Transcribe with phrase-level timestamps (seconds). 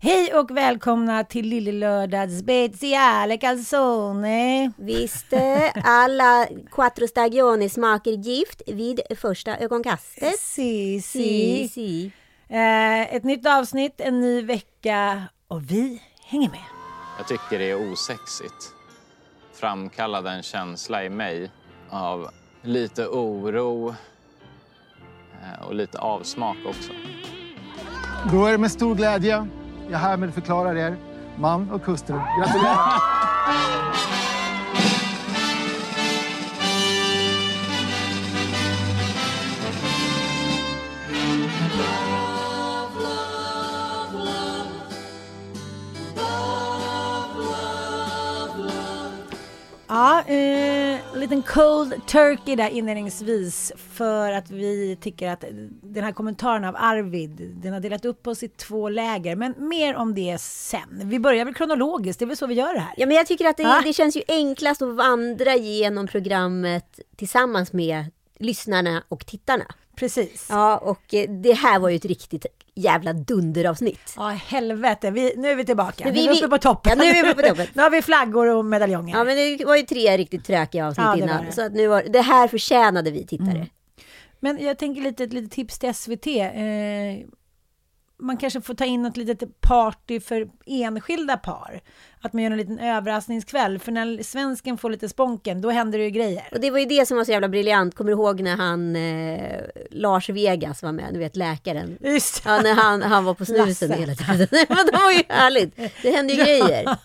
[0.00, 4.72] Hej och välkomna till Lillelördag speciale calzone.
[4.76, 5.26] Visst,
[5.84, 10.38] alla quattro stagioni smakar gift vid första ögonkastet.
[10.38, 11.68] Si, Si, si.
[11.68, 12.12] si.
[12.48, 16.64] Eh, ett nytt avsnitt, en ny vecka och vi hänger med.
[17.18, 18.72] Jag tycker det är osexigt.
[19.54, 21.50] Framkallade en känsla i mig
[21.90, 22.28] av
[22.62, 23.88] lite oro
[25.42, 26.92] eh, och lite avsmak också.
[28.32, 29.48] Då är det med stor glädje
[29.90, 30.96] jag härmed förklarar er
[31.36, 32.20] man och hustru.
[32.38, 33.02] Gratulerar!
[49.90, 50.87] Ja, eh,
[51.28, 55.44] liten cold turkey där inledningsvis för att vi tycker att
[55.82, 59.36] den här kommentaren av Arvid, den har delat upp oss i två läger.
[59.36, 61.02] Men mer om det sen.
[61.04, 62.94] Vi börjar väl kronologiskt, det är väl så vi gör det här?
[62.96, 63.80] Ja, men jag tycker att det, Va?
[63.84, 68.04] det känns ju enklast att vandra genom programmet tillsammans med
[68.38, 69.64] lyssnarna och tittarna.
[69.96, 70.46] Precis.
[70.50, 72.46] Ja, och eh, det här var ju ett riktigt
[72.78, 74.14] jävla dunderavsnitt.
[74.16, 75.10] Ja, helvete.
[75.10, 76.04] Vi, nu är vi tillbaka.
[76.04, 76.92] Men nu vi- är vi uppe på toppen.
[76.98, 77.66] Ja, nu är vi uppe på toppen.
[77.74, 79.16] nu har vi flaggor och medaljonger.
[79.18, 81.44] Ja, men det var ju tre riktigt tråkiga avsnitt Ja, innan.
[81.44, 81.52] det.
[81.52, 83.50] Så att nu var, det här förtjänade vi tittare.
[83.50, 83.66] Mm.
[84.40, 86.26] Men jag tänker lite, ett litet tips till SVT.
[86.26, 87.26] Eh,
[88.20, 91.80] man kanske får ta in ett litet party för enskilda par.
[92.20, 93.78] Att man gör en liten överraskningskväll.
[93.78, 96.48] För när svensken får lite sponken, då händer det ju grejer.
[96.52, 97.94] Och det var ju det som var så jävla briljant.
[97.94, 101.98] Kommer du ihåg när han, eh, Lars Vegas var med, du vet läkaren.
[102.00, 104.00] Just Ja, när han, han var på snusen Lasse.
[104.00, 104.48] hela tiden.
[104.68, 105.76] Men det var ju härligt.
[106.02, 106.96] Det hände ju grejer.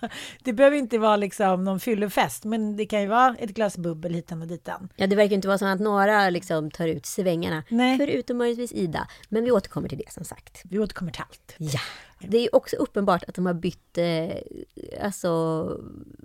[0.44, 4.14] Det behöver inte vara liksom någon fyllefest, men det kan ju vara ett glas bubbel
[4.14, 4.90] hitan och ditan.
[4.96, 7.64] Ja, det verkar inte vara så att några liksom tar ut svängarna.
[7.70, 7.98] Nej.
[7.98, 9.08] Förutom möjligtvis Ida.
[9.30, 10.62] Men vi återkommer till det som sagt.
[10.70, 11.56] Vi återkommer till allt.
[11.58, 11.80] Ja.
[12.28, 14.38] Det är också uppenbart att de har bytt eh,
[15.06, 15.64] alltså,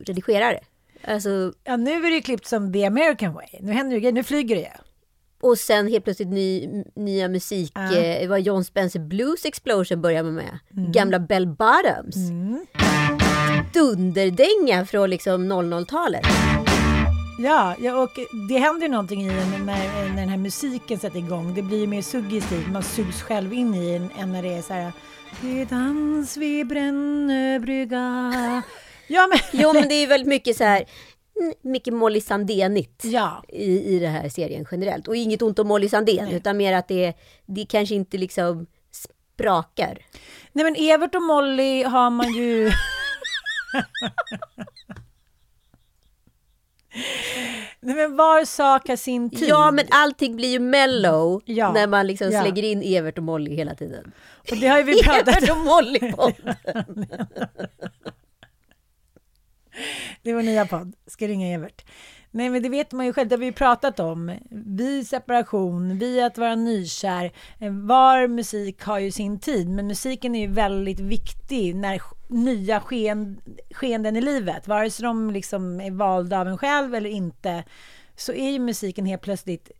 [0.06, 0.60] redigerare.
[1.04, 3.46] Alltså, Ja, nu är det ju klippt som the American way.
[3.60, 4.68] Nu händer det grejer, nu flyger det ju.
[5.48, 7.72] och sen helt plötsligt ny, nya musik.
[7.74, 7.96] Ja.
[7.96, 10.58] Eh, det var John Spencer Blues Explosion börjar man med.
[10.92, 12.16] Gamla Bell Bottoms.
[13.74, 16.26] Dunderdänga från liksom 00-talet.
[17.40, 18.10] Ja, ja, och
[18.48, 21.54] det händer ju någonting i en när, när den här musiken sätter igång.
[21.54, 24.62] Det blir ju mer suggestivt, man sugs själv in i en än när det är
[24.62, 24.92] så här
[25.42, 28.32] Det är dans vid Brännöbrygga.
[29.06, 29.38] Ja, men...
[29.62, 30.84] Jo, men det är väldigt mycket så här,
[31.62, 33.04] mycket Molly Sandénigt.
[33.04, 35.08] Ja, i, i den här serien generellt.
[35.08, 36.34] Och inget ont om Molly Sandén, Nej.
[36.34, 37.14] utan mer att det,
[37.46, 39.98] det kanske inte liksom sprakar.
[40.52, 42.70] nej men Evert och Molly har man ju...
[47.80, 49.48] nej men var sak har sin tid.
[49.48, 52.42] Ja, men allting blir ju mellow Ja, när man liksom ja.
[52.42, 54.12] slänger in Evert och Molly hela tiden.
[54.50, 56.56] Och det har vi pratat Evert och Molly podden.
[60.22, 60.92] Det är vår nya podd.
[61.06, 61.84] Ska ringa Evert.
[62.38, 63.28] Nej, men det vet man ju själv.
[63.28, 64.38] Det har vi ju pratat om.
[64.50, 67.32] Vi separation, vi att vara nykär.
[67.58, 72.80] Eh, var musik har ju sin tid, men musiken är ju väldigt viktig när nya
[72.80, 73.40] sken,
[73.70, 77.64] skeenden i livet, vare sig de liksom är valda av en själv eller inte,
[78.16, 79.70] så är ju musiken helt plötsligt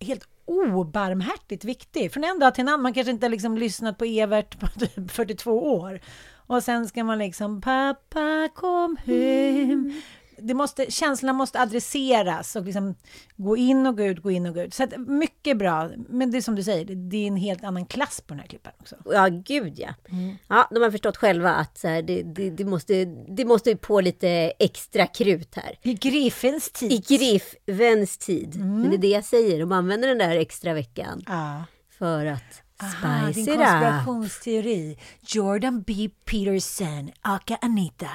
[0.00, 2.12] helt obarmhärtigt viktig.
[2.12, 2.82] Från en dag till en annan.
[2.82, 6.00] Man kanske inte har liksom lyssnat på Evert på typ 42 år.
[6.46, 9.70] Och sen ska man liksom pappa kom hem.
[9.70, 10.00] Mm.
[10.42, 12.94] Det måste, känslorna måste adresseras och liksom
[13.36, 14.74] gå in och gå ut, gå in och gå ut.
[14.74, 15.90] Så att, mycket bra.
[16.08, 18.46] Men det är som du säger, det- är en helt annan klass på den här
[18.46, 18.96] klippen också.
[19.04, 19.88] Ja, gud ja.
[20.10, 20.36] Mm.
[20.48, 24.00] Ja, de har förstått själva att så här, det, det, det, måste, det måste på
[24.00, 25.78] lite extra krut här.
[25.82, 26.92] I Griffens tid.
[26.92, 28.54] I Griffens tid.
[28.56, 28.80] Mm.
[28.80, 31.64] Men det är det jag säger, de använder den där extra veckan Ja.
[31.98, 34.98] för att Aha, din konspirationsteori.
[35.20, 36.08] Jordan B.
[36.24, 38.08] Peterson, aka Anita.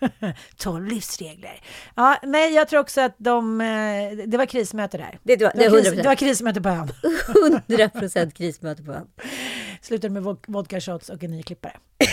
[0.56, 1.60] 12 livsregler.
[1.94, 3.66] Ja, nej, jag tror också att de, eh,
[4.26, 5.18] det var krismöte där.
[5.22, 6.88] Det var, det var, kris, 100 det var krismöte på ön.
[7.68, 9.06] 100 procent krismöte på ön.
[9.82, 11.72] Slutade med vod- vodka shots och en ny klippare.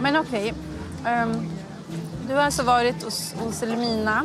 [0.00, 0.54] Men okej.
[1.06, 1.50] Ehm,
[2.28, 4.22] du har alltså varit hos, hos Elmina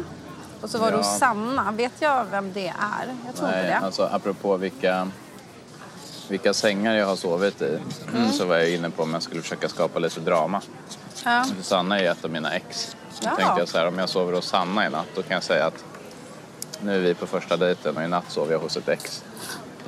[0.62, 0.98] och så var du Ja.
[0.98, 1.72] hos Sanna.
[1.72, 3.16] Vet jag vem det är?
[3.26, 3.78] Jag tror Nej, inte det.
[3.86, 5.08] alltså apropå vilka,
[6.32, 7.80] vilka sängar jag har sovit i
[8.14, 8.32] Mm.
[8.32, 10.62] så var jag inne på om jag skulle försöka skapa lite drama.
[11.26, 11.46] Ja.
[11.62, 12.96] Sanna är ett av mina ex.
[13.22, 13.36] Då Ja.
[13.36, 15.66] tänkte jag så här, om jag sover hos Sanna i natt då kan jag säga
[15.66, 15.86] att
[16.84, 19.24] nu är vi på första dejten och i natt sov jag hos ett ex.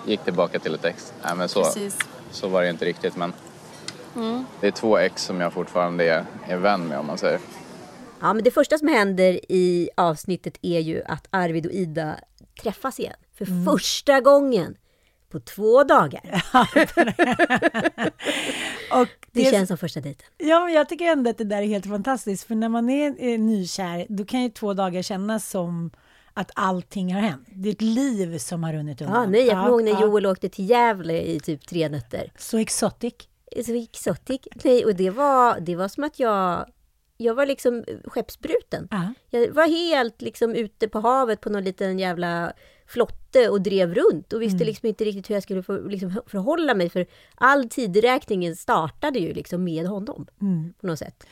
[0.06, 1.14] Gick tillbaka till ett ex.
[1.24, 1.98] Nej, men så, Precis.
[2.32, 3.34] så var det inte riktigt men
[4.16, 4.46] Mm.
[4.62, 7.40] det är två ex som jag fortfarande är, är vän med om man säger.
[8.22, 12.16] Ja, men det första som händer i avsnittet är ju att Arvid och Ida
[12.64, 13.14] träffas igen.
[13.38, 14.76] För första gången
[15.32, 16.22] på två dagar.
[19.02, 20.28] Och Det känns som första dejten.
[20.38, 22.44] Ja, men jag tycker ändå att det där är helt fantastiskt.
[22.44, 25.92] För när man är eh, nykär, då kan ju två dagar kännas som
[26.34, 27.48] att allting har hänt.
[27.56, 29.24] Det är ett liv som har runnit undan.
[29.24, 30.02] Ja, nej, jag kommer ihåg när ja.
[30.02, 32.32] Joel åkte till Gävle i typ tre nätter.
[32.38, 33.14] Så exotic.
[33.66, 34.42] Så exotic.
[34.64, 36.66] Nej, och det var, det var som att jag,
[37.18, 38.88] jag var liksom skeppsbruten.
[38.92, 39.14] Ja.
[39.30, 42.54] Jag var helt liksom ute på havet på någon liten jävla
[42.92, 46.74] flotte och drev runt och visste liksom inte riktigt hur jag skulle få, liksom, förhålla
[46.74, 47.06] mig för
[47.36, 50.28] all tidräkningen startade ju liksom med honom
[50.82, 51.26] på något sätt.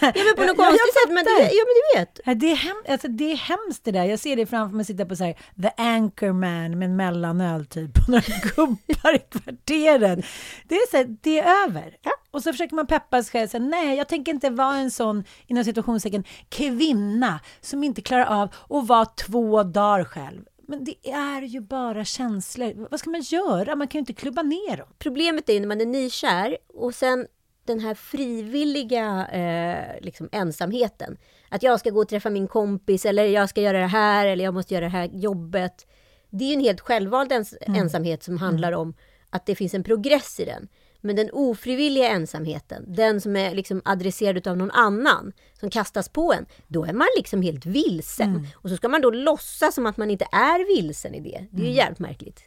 [0.00, 2.20] Ja men på något Ja, konstigt sätt, men du, ja men du vet.
[2.24, 4.04] Ja, Det är, hem, alltså det är hemskt det där.
[4.04, 7.94] Jag ser det framför mig sitta på så här, The Anchorman med en mellanöl typ
[7.94, 8.24] på några
[8.56, 10.22] gubbar i kvarteren.
[10.68, 11.96] Det är så här, det är över.
[12.30, 13.48] Och så försöker man peppa sig själv.
[13.48, 18.24] Så här, Nej, jag tänker inte vara en sån, inom situationstecken, kvinna som inte klarar
[18.24, 20.40] av att vara två dagar själv.
[20.68, 22.88] Men det är ju bara känslor.
[22.90, 23.76] Vad ska man göra?
[23.76, 24.86] Man kan ju inte klubba ner dem.
[24.98, 27.26] Problemet är ju när man är nykär och sen
[27.66, 31.16] den här frivilliga eh, liksom ensamheten.
[31.48, 34.44] Att jag ska gå och träffa min kompis eller jag ska göra det här eller
[34.44, 35.86] jag måste göra det här jobbet.
[36.30, 38.94] Det är en helt självvald ens ensamhet som handlar om
[39.30, 40.68] att det finns en progress i den.
[41.00, 46.32] Men den ofrivilliga ensamheten, den som är liksom adresserad av någon annan, som kastas på
[46.32, 48.48] en, då är man liksom helt vilsen.
[48.54, 51.46] Och så ska man då låtsas som att man inte är vilsen i det.
[51.50, 52.40] Det är ju jävligt märkligt.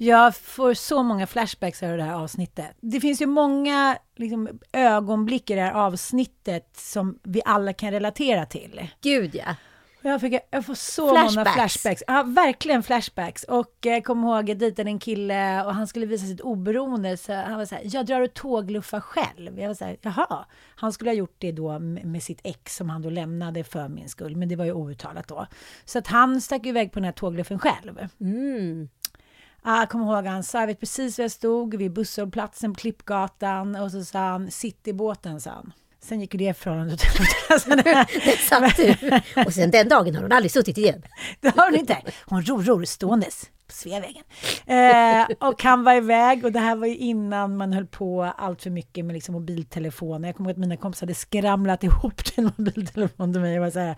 [0.00, 2.76] Jag får så många flashbacks av det här avsnittet.
[2.80, 8.46] Det finns ju många liksom, ögonblick i det här avsnittet som vi alla kan relatera
[8.46, 8.88] till.
[9.00, 9.54] Gud ja.
[10.02, 11.54] Jag, fick, jag får så många Flashbacks.
[11.54, 12.02] flashbacks.
[12.06, 13.44] Ja, verkligen flashbacks.
[13.44, 17.16] Och jag kommer ihåg, jag dejtade en kille och han skulle visa sitt oberoende.
[17.16, 19.58] Så han var så här, jag drar och tågluffar själv.
[19.60, 20.44] Jag var så här, jaha.
[20.76, 23.88] Han skulle ha gjort det då med med sitt ex som han då lämnade för
[23.88, 24.36] min skull.
[24.36, 25.46] Men det var ju outtalat då.
[25.84, 28.08] Så att han stack iväg på den här tågluffen själv.
[28.20, 28.88] Mm.
[29.70, 32.80] Ah, jag kommer ihåg han sa, jag vet precis var jag stod vid busshållplatsen på
[32.80, 35.72] Klippgatan och så sa han citybåten sa han.
[36.00, 38.06] Sen gick det förhållandet helvete.
[38.24, 39.42] Det satt du.
[39.46, 41.02] Och sen den dagen har hon aldrig suttit igen.
[41.40, 41.96] Det har hon inte.
[42.26, 44.24] Hon ror ståendes på Sveavägen.
[44.66, 48.62] Eh, och han var iväg och det här var ju innan man höll på allt
[48.62, 50.28] för mycket med liksom mobiltelefoner.
[50.28, 53.54] Jag kommer ihåg att mina kompisar hade skramlat ihop till en mobiltelefon till mig.
[53.54, 53.96] Jag var så här,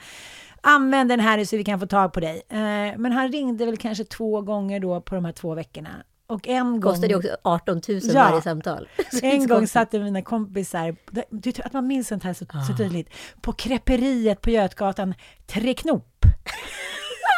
[0.60, 2.42] använd den här nu så vi kan få tag på dig.
[2.48, 2.58] Eh,
[2.98, 5.90] men han ringde väl kanske två gånger då på de här två veckorna.
[6.26, 6.92] Och en gång...
[6.92, 8.12] Kostade ju också 18 000 Ja.
[8.28, 8.88] varje samtal.
[9.22, 10.96] En gång satte mina kompisar,
[11.30, 13.08] du, att man minns sånt här så, så tydligt,
[13.40, 15.14] på kreperiet på Götgatan,
[15.46, 16.06] Tre Knop.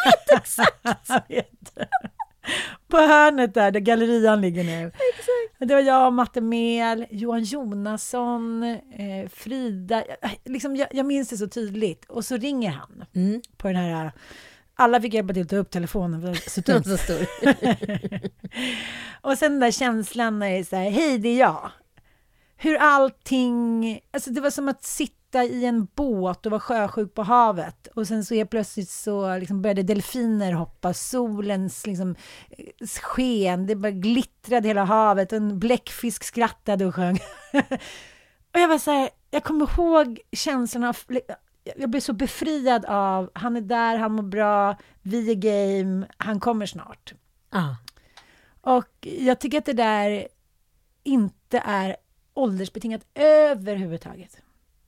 [1.08, 1.78] Jag vet.
[2.88, 4.92] På hörnet där, där gallerian ligger nu.
[5.58, 10.04] Det var jag, Matte Mel, Johan Jonasson, eh, Frida.
[10.44, 12.04] Liksom, jag, jag minns det så tydligt.
[12.04, 13.42] Och så ringer han Mm.
[13.56, 14.12] på den här...
[14.74, 16.20] Alla fick hjälpa till att ta upp telefonen.
[16.20, 16.82] för det var.
[16.82, 17.26] Så stor.
[19.20, 21.70] Och sen den där känslan när det är så här, hej det är jag.
[22.56, 27.22] Hur allting, alltså det var som att sitta i en båt och vara sjösjuk på
[27.22, 27.86] havet.
[27.86, 32.14] Och sen så är plötsligt så liksom började delfiner hoppa, solens liksom
[32.50, 37.18] eh, sken, det bara glittrade hela havet och en bläckfisk skrattade och sjöng.
[38.52, 40.96] och jag var så här, jag kommer ihåg känslan av,
[41.76, 46.40] jag blev så befriad av, han är där, han mår bra, vi är game, han
[46.40, 47.14] kommer snart.
[47.50, 47.76] Ja.
[48.60, 50.28] Och jag tycker att det där
[51.02, 51.96] inte är
[52.34, 54.42] åldersbetingat överhuvudtaget.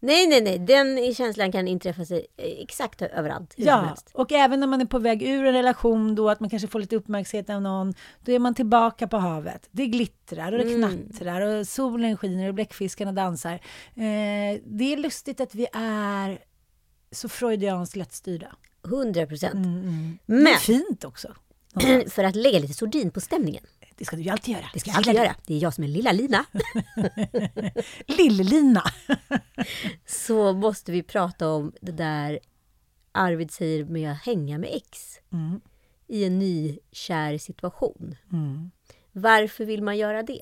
[0.04, 0.58] Nej, nej, nej.
[0.58, 3.54] Den känslan kan inträffa sig eh, exakt överallt.
[3.56, 6.68] Ja, och även när man är på väg ur en relation då, att man kanske
[6.68, 7.94] får lite uppmärksamhet av någon,
[8.24, 9.68] då är man tillbaka på havet.
[9.70, 13.52] Det glittrar och det knattrar och solen skiner och bläckfiskarna dansar.
[13.52, 16.38] Eh, det är lustigt att vi är
[17.10, 18.56] så freudianskt lättstyrda.
[18.84, 19.54] 100 procent.
[20.26, 21.28] Det är Men fint också.
[22.08, 23.64] för att lägga lite sordin på stämningen
[23.96, 24.64] Det ska du ju alltid göra.
[24.72, 25.34] Det ska jag alltid göra.
[25.46, 26.44] Det är jag som är lilla Lina.
[28.06, 28.82] Lill-Lina.
[30.06, 32.38] Så måste vi prata om det där
[33.12, 35.20] Arvid säger med att hänga med ex.
[35.32, 35.60] Mm.
[36.06, 38.16] I en nykär situation.
[39.12, 40.40] Varför vill man göra det?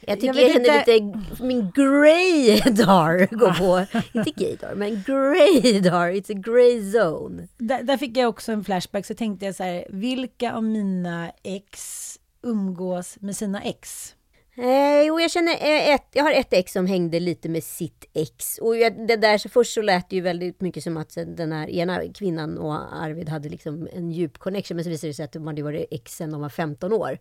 [0.00, 0.92] Jag tycker Jag jag, känner inte.
[0.92, 3.98] lite min greydar går på.
[4.18, 6.10] inte gaydar, men greydar.
[6.10, 7.48] It's a grey zone.
[7.58, 11.32] Där, där fick jag också en flashback, så tänkte jag så här, vilka av mina
[11.42, 14.14] ex umgås med sina ex?
[14.56, 18.04] Eh, jo, jag känner eh, ett, jag har ett ex som hängde lite med sitt
[18.12, 18.58] ex.
[18.58, 21.52] Och jag, det där, så först så lät det ju väldigt mycket som att den
[21.52, 24.76] här ena kvinnan och Arvid hade liksom en djup connection.
[24.76, 27.18] Men så visade det sig att de hade varit ex sen de var 15 år.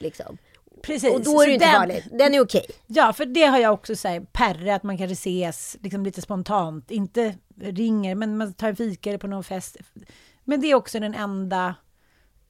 [0.00, 0.38] Liksom.
[0.82, 1.14] Precis.
[1.14, 2.04] Och då är det inte den- farligt.
[2.12, 2.66] Den är okej.
[2.86, 6.22] Ja, för det har jag också så här, perre, att man kanske ses liksom lite
[6.22, 6.90] spontant.
[6.90, 9.76] Inte ringer, men man tar en fika eller på någon fest.
[10.44, 11.74] Men det är också den enda...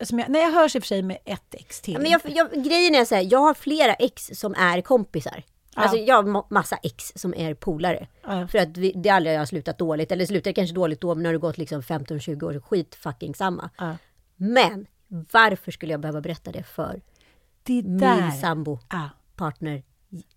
[0.00, 1.94] Som jag, nej, jag hörs i och för sig med ett ex till.
[1.94, 5.42] Ja, men jag, jag, grejen är så här, jag har flera ex som är kompisar.
[5.78, 8.06] Alltså jag har ma- massa ex som är polare.
[8.22, 8.48] Ja.
[8.48, 10.12] För att vi, det aldrig har slutat dåligt.
[10.12, 12.60] Eller slutar kanske dåligt då, men nu har det gått liksom 15-20 år.
[12.60, 13.70] Skit fucking samma.
[13.78, 13.96] Ja.
[14.36, 14.86] Men
[15.32, 17.02] varför skulle jag behöva berätta det för
[17.62, 18.30] det är min där.
[18.30, 19.10] sambo, Ja.
[19.36, 19.82] partner,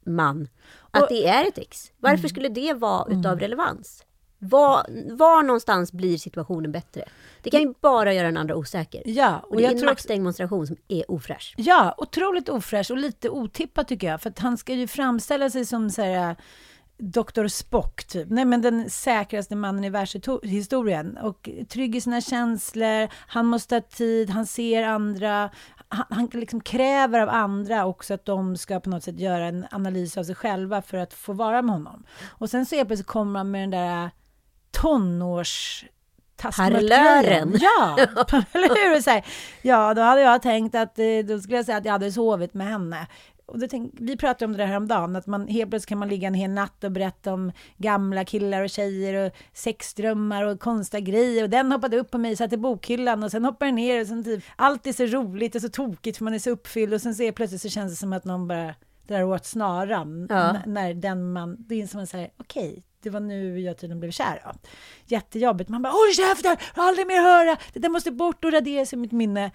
[0.05, 0.47] man?
[0.91, 1.91] Att Och- det är ett ex.
[1.97, 2.29] Varför Mm.
[2.29, 4.03] skulle det vara utav relevans?
[4.39, 4.85] Var,
[5.17, 7.03] var någonstans blir situationen bättre?
[7.43, 9.03] Det kan ju bara göra den andra osäker.
[9.05, 11.53] Ja, och, och det är en maktdemonstration som är ofräsch.
[11.57, 14.21] Ja, otroligt ofräsch och lite otippat tycker jag.
[14.21, 16.35] För att han ska ju framställa sig som så här,
[16.97, 17.47] Dr.
[17.47, 18.29] Spock, typ.
[18.29, 21.17] Nej, men den säkraste mannen i världshistorien.
[21.17, 25.49] Och trygg i sina känslor, han måste ha tid, han ser andra.
[25.87, 29.65] Han, han liksom kräver av andra också att de ska på något sätt göra en
[29.71, 32.03] analys av sig själva för att få vara med honom.
[32.27, 34.09] Och sen så plötsligt kommer han med den där
[34.71, 35.85] tonårs
[36.41, 37.53] Parlören.
[37.59, 37.97] Ja,
[38.51, 39.01] eller hur?
[39.01, 39.25] Så här,
[39.61, 42.53] ja, då hade jag tänkt att, eh, då skulle jag säga att jag hade sovit
[42.53, 43.07] med henne.
[43.45, 46.09] Och då tänk, vi pratade om det där häromdagen, att man helt plötsligt kan man
[46.09, 51.01] ligga en hel natt och berätta om gamla killar och tjejer och sexdrömmar och konstiga
[51.01, 51.43] grejer.
[51.43, 54.07] Och den hoppade upp på mig, satt i bokhyllan och sen hoppar den ner och
[54.07, 57.01] sen typ, allt är så roligt och så tokigt för man är så uppfylld och
[57.01, 58.75] sen så plötsligt så känns det som att någon bara
[59.07, 60.27] drar åt snaran.
[60.29, 60.57] Ja.
[60.65, 64.41] När den man, är som man säger, okej, det var nu jag tydligen blev kär.
[64.43, 64.55] Ja.
[65.05, 65.69] Jättejobbigt.
[65.69, 69.11] Man bara, håll käften, aldrig mer höra, det där måste bort och raderas ur mitt
[69.11, 69.51] minne.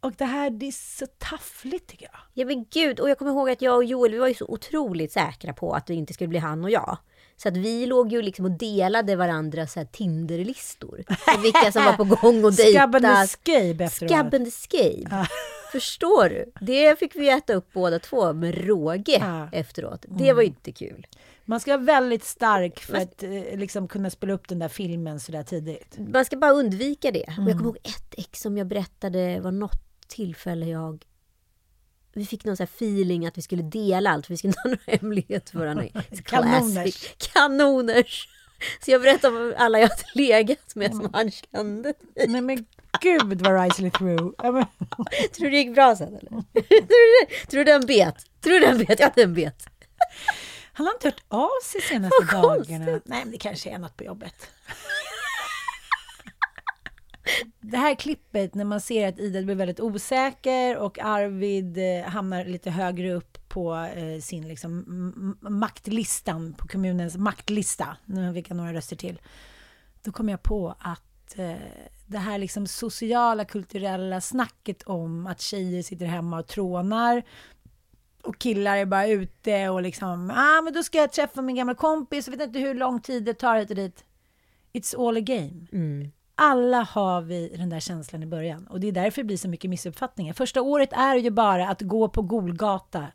[0.00, 2.20] Och det här, det är så taffligt tycker jag.
[2.34, 4.46] Ja men gud, och jag kommer ihåg att jag och Joel, vi var ju så
[4.48, 6.98] otroligt säkra på att det inte skulle bli han och jag.
[7.36, 11.04] Så att vi låg ju liksom och delade varandras Tinderlistor.
[11.42, 13.22] Vilka som var på gång och dejta.
[13.24, 14.10] escape efteråt.
[14.10, 15.26] Skabben escape.
[15.72, 16.52] Förstår du?
[16.60, 20.04] Det fick vi äta upp båda två med råge efteråt.
[20.08, 21.06] Det var ju inte kul.
[21.44, 25.20] Man ska vara väldigt stark för att eh, liksom kunna spela upp den där filmen
[25.20, 25.98] så där tidigt.
[25.98, 27.24] Man ska bara undvika det.
[27.38, 31.04] Och jag kommer ihåg ett ex som jag berättade var något tillfälle jag
[32.14, 34.70] vi fick någon här feeling att vi skulle dela allt, för vi skulle inte ha
[34.70, 35.84] några hemligheter för varandra.
[36.24, 37.14] Kanoners.
[37.32, 38.28] Kanoners!
[38.84, 41.94] Så jag berättade om alla jag hade legat med som han kände.
[42.26, 42.66] Nej men
[43.00, 44.34] gud vad Risley through.
[45.32, 46.30] Tror du det gick bra sen eller?
[47.46, 48.14] Tror du den bet?
[48.40, 49.00] Tror du den bet?
[49.00, 49.66] Ja, den bet.
[50.76, 52.78] Han har inte hört av sig senaste Vad konstigt.
[52.78, 53.00] dagarna.
[53.04, 54.34] Nej men det kanske är något på jobbet.
[57.60, 62.44] Det här klippet när man ser att Ida blir väldigt osäker och Arvid eh, hamnar
[62.44, 68.72] lite högre upp på eh, sin liksom, maktlistan, på kommunens maktlista, nu fick jag några
[68.72, 69.20] röster till.
[70.02, 71.54] Då kom jag på att eh,
[72.06, 77.22] det här liksom sociala, kulturella snacket om att tjejer sitter hemma och trånar
[78.24, 81.74] och killar är bara ute och liksom, ah men då ska jag träffa min gamla
[81.74, 84.04] kompis, jag vet inte hur lång tid det tar hit och dit.
[84.72, 85.66] It's all a game.
[86.36, 89.48] Alla har vi den där känslan i början och det är därför det blir så
[89.48, 90.32] mycket missuppfattningar.
[90.32, 93.06] Första året är ju bara att gå på Golgata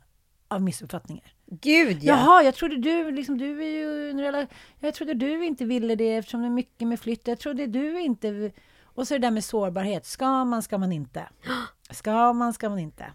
[0.48, 1.34] av missuppfattningar.
[1.46, 2.14] Gud ja!
[2.14, 4.48] Jaha, jag trodde du, liksom, du är ju en rela-
[4.80, 7.28] jag trodde du inte ville det eftersom det är mycket med flytt.
[7.28, 8.52] Jag trodde du inte...
[8.84, 10.06] Och så det där med sårbarhet.
[10.06, 11.30] Ska man, ska man inte?
[11.92, 13.06] Ska man, ska man inte?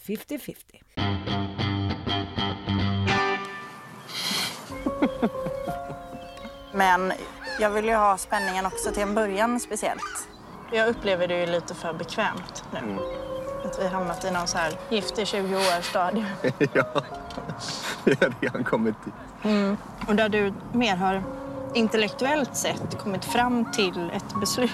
[0.00, 0.56] 50-50.
[6.74, 7.12] Men
[7.60, 10.28] jag vill ju ha spänningen också till en början speciellt.
[10.72, 12.98] Jag upplever det ju lite för bekvämt nu.
[13.64, 16.26] Att vi har hamnat i någon så här gift i 20 år stadie.
[16.72, 17.02] ja,
[18.04, 19.14] vi har redan kommit dit.
[20.08, 21.22] Och där du mer har
[21.74, 24.70] intellektuellt sett kommit fram till ett beslut.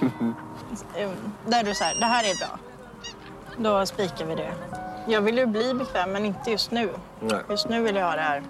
[0.96, 1.14] Mm,
[1.46, 2.58] där du säger, det här är bra.
[3.62, 4.52] Då spikar vi det.
[5.06, 6.90] Jag vill ju bli bekväm, men inte just nu.
[7.20, 7.40] Nej.
[7.50, 8.42] Just nu vill jag ha det här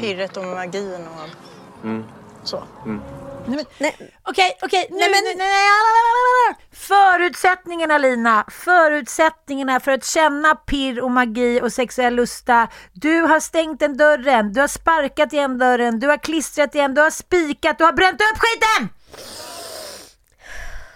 [0.00, 2.62] pirret och magin och så.
[2.86, 3.96] Nej, men, Nej.
[4.22, 6.56] Okej, okej, Nej, men- nej, nej, nej.
[6.72, 12.68] Förutsättningarna Lina, förutsättningarna för att känna pirr och magi och sexuell lusta.
[12.92, 17.00] Du har stängt den dörren, du har sparkat igen dörren, du har klistrat igen, du
[17.00, 18.88] har spikat, du har bränt upp skiten!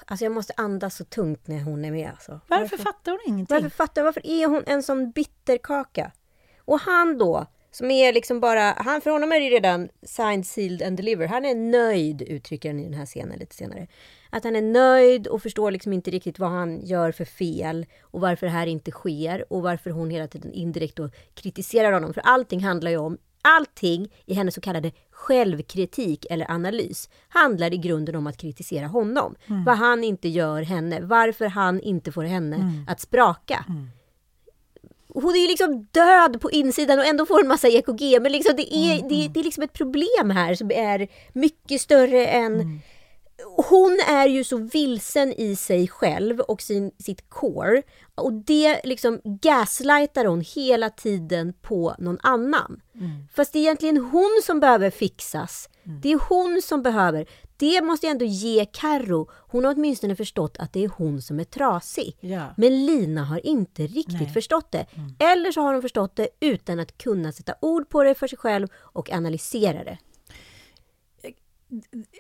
[0.08, 2.40] Alltså jag måste andas så tungt när hon är med alltså.
[2.46, 3.54] Varför fattar hon ingenting?
[3.54, 6.12] Varför fattar Varför är hon en sån bitterkaka?
[6.58, 10.82] Och han då, som är liksom bara, han, för honom är det redan signed, sealed
[10.82, 11.30] and delivered.
[11.30, 13.86] Han är nöjd, uttrycker han i den här scenen lite senare.
[14.30, 18.20] Att han är nöjd och förstår liksom inte riktigt vad han gör för fel och
[18.20, 22.14] varför det här inte sker och varför hon hela tiden indirekt då kritiserar honom.
[22.14, 23.18] För allting handlar ju om
[23.57, 29.35] Allting i hennes så kallade självkritik eller analys handlar i grunden om att kritisera honom.
[29.47, 29.65] Mm.
[29.65, 32.85] Vad han inte gör henne, varför han inte får henne Mm.
[32.88, 33.65] att spraka.
[35.09, 38.21] Hon är ju liksom död på insidan och ändå får en massa EKG.
[38.23, 41.81] Men liksom det, är, Mm, det, det är liksom ett problem här som är mycket
[41.81, 42.81] större än...
[43.38, 43.64] Mm.
[43.69, 47.83] Hon är ju så vilsen i sig själv och sin, sitt core.
[48.14, 52.81] Och det liksom gaslightar hon hela tiden på någon annan.
[53.35, 55.69] Fast det är egentligen hon som behöver fixas.
[56.02, 57.26] Det är hon som behöver.
[57.57, 59.31] Det måste jag ändå ge Karro.
[59.33, 62.16] Hon har åtminstone förstått att det är hon som är trasig.
[62.21, 62.55] Ja.
[62.57, 64.33] Men Lina har inte riktigt Nej.
[64.33, 64.87] förstått det.
[65.19, 68.38] Eller så har hon förstått det utan att kunna sätta ord på det för sig
[68.38, 69.99] själv och analysera det.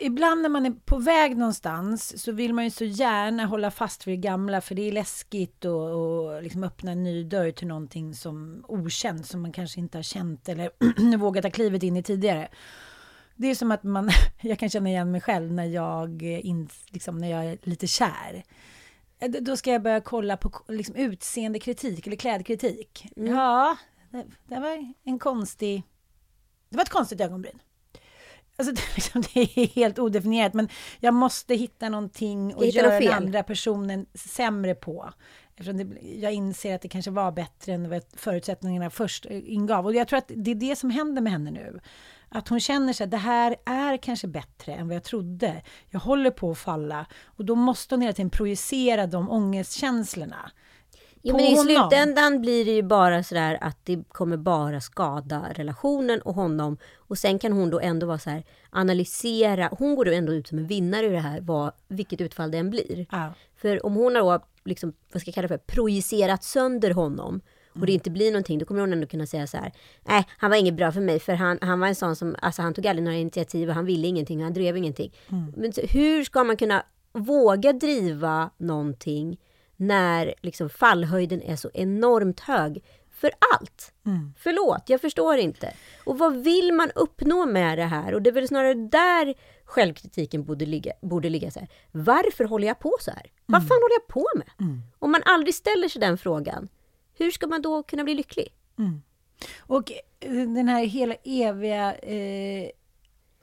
[0.00, 4.06] Ibland när man är på väg någonstans så vill man ju så gärna hålla fast
[4.06, 7.66] vid det gamla för det är läskigt och, och liksom öppna en ny dörr till
[7.66, 10.70] någonting som okänt som man kanske inte har känt eller
[11.16, 12.48] vågat ta klivet in i tidigare.
[13.36, 14.10] Det är som att man,
[14.40, 18.44] jag kan känna igen mig själv när jag, in, liksom, när jag är lite kär.
[19.18, 23.06] Eh, Då ska jag börja kolla på liksom, utseendekritik eller klädkritik.
[23.16, 23.76] Ja,
[24.10, 25.82] det, det var en konstig...
[26.68, 27.58] Det var ett konstigt ögonbryn.
[28.56, 30.68] Alltså, det, är liksom, det är helt odefinierat, men
[31.00, 35.12] jag måste hitta någonting och göra den andra personen sämre på.
[35.56, 39.86] Eftersom det, jag inser att det kanske var bättre än vad förutsättningarna först eh, ingav.
[39.86, 41.80] Och jag tror att det är det som händer med henne nu.
[42.28, 45.62] Att hon känner sig att det här är kanske bättre än vad jag trodde.
[45.90, 47.06] Jag håller på att falla.
[47.24, 50.50] Och då måste hon hela tiden projicera de ångestkänslorna.
[51.26, 56.20] Ja, men i slutändan blir det ju bara sådär att det kommer bara skada relationen
[56.20, 56.78] och honom.
[56.96, 59.68] Och sen kan hon då ändå vara så här, analysera.
[59.78, 62.58] Hon går då ändå ut som en vinnare i det här, vad, vilket utfall det
[62.58, 63.06] än blir.
[63.10, 63.32] Ja.
[63.56, 67.40] För om hon har då, liksom, vad ska jag kalla det för, projicerat sönder honom
[67.80, 69.72] och det inte blir någonting, då kommer hon ändå kunna säga så här,
[70.08, 72.62] nej, han var inget bra för mig, för han, han var en sån som, alltså
[72.62, 75.12] han tog aldrig några initiativ och han ville ingenting och han drev ingenting.
[75.56, 79.38] Men så, hur ska man kunna våga driva någonting
[79.76, 83.92] när liksom fallhöjden är så enormt hög för allt?
[84.38, 85.72] Förlåt, jag förstår inte.
[86.04, 88.14] Och vad vill man uppnå med det här?
[88.14, 89.34] Och det är väl snarare där
[89.64, 90.92] självkritiken borde ligga.
[91.02, 91.68] Borde ligga så här.
[91.92, 93.26] Varför håller jag på så här?
[93.46, 94.46] Vad fan håller jag på med?
[94.98, 96.68] Om man aldrig ställer sig den frågan,
[97.14, 98.54] hur ska man då kunna bli lycklig?
[99.58, 102.70] Och eh, den här hela eviga eh,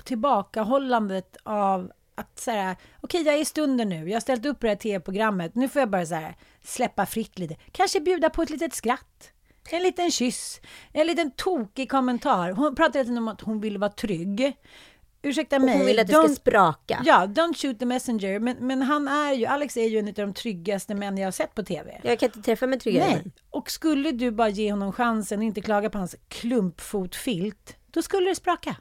[0.03, 4.57] tillbakahållandet av att så här, okej jag är i stunden nu, jag har ställt upp
[4.61, 7.55] det här tv-programmet, nu får jag bara så här, släppa fritt lite.
[7.71, 9.31] Kanske bjuda på ett litet skratt,
[9.69, 12.51] en liten kyss, en liten tokig kommentar.
[12.51, 14.57] Hon pratar tiden om att hon vill vara trygg.
[15.25, 15.77] Ursäkta Och mig.
[15.77, 17.01] hon vill att det ska spraka.
[17.05, 18.39] Ja, don't shoot the messenger.
[18.39, 21.31] Men, men han är ju, Alex är ju en av de tryggaste män jag har
[21.31, 22.01] sett på tv.
[22.03, 23.09] Jag kan inte träffa mig tryggare.
[23.09, 28.01] Nej, och skulle du bara ge honom chansen och inte klaga på hans klumpfotfilt, då
[28.01, 28.75] skulle det spraka.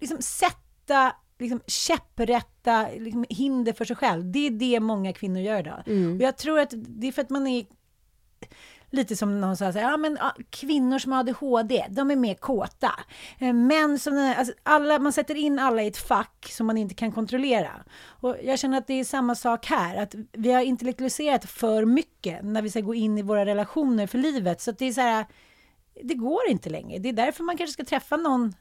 [0.00, 4.32] Liksom sätta liksom, käpprätta liksom, hinder för sig själv.
[4.32, 5.82] Det är det många kvinnor gör idag.
[6.16, 7.64] Och jag tror att det är för att man är
[8.90, 12.16] Lite som någon sa, så här, ja, men, ja, kvinnor som har ADHD, de är
[12.16, 12.92] mer kåta.
[13.38, 16.94] Eh, Män som, alltså, alla, man sätter in alla i ett fack som man inte
[16.94, 17.70] kan kontrollera.
[18.00, 22.44] Och jag känner att det är samma sak här, att vi har intellektualiserat för mycket
[22.44, 24.60] när vi ska gå in i våra relationer för livet.
[24.60, 25.26] Så att det är så här,
[26.02, 26.98] det går inte längre.
[26.98, 28.54] Det är därför man kanske ska träffa någon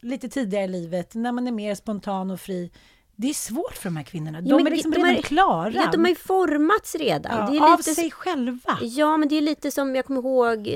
[0.00, 2.70] lite tidigare i livet, när man är mer spontan och fri.
[3.16, 4.40] Det är svårt för de här kvinnorna.
[4.40, 5.72] De Ja, är liksom de redan är- klara.
[5.74, 7.32] Ja, de har ju formats redan.
[7.38, 8.78] Ja, det är av lite, sig själva.
[8.82, 10.66] Ja, men det är lite som, jag kommer ihåg,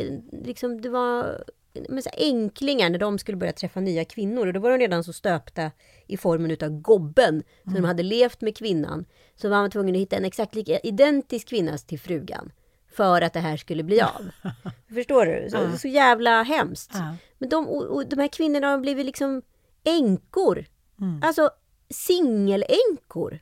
[0.44, 1.44] liksom det var
[1.88, 4.46] men så här, änklingar när de skulle börja träffa nya kvinnor.
[4.46, 5.70] Och då var de redan så stöpta
[6.06, 7.42] i formen utav gobben.
[7.64, 7.82] Så Mm.
[7.82, 9.04] de hade levt med kvinnan.
[9.36, 12.52] Så var man tvungen att hitta en exakt lika identisk kvinna till frugan.
[12.96, 14.30] För att det här skulle bli av.
[14.94, 15.50] Förstår du?
[15.50, 15.78] Så, Ja.
[15.78, 16.90] så jävla hemskt.
[16.94, 17.16] Ja.
[17.38, 19.42] Men de, och, och de här kvinnorna har blivit liksom
[19.84, 20.64] änkor.
[21.00, 21.20] Mm.
[21.22, 21.50] Alltså
[21.90, 23.38] singelänkor.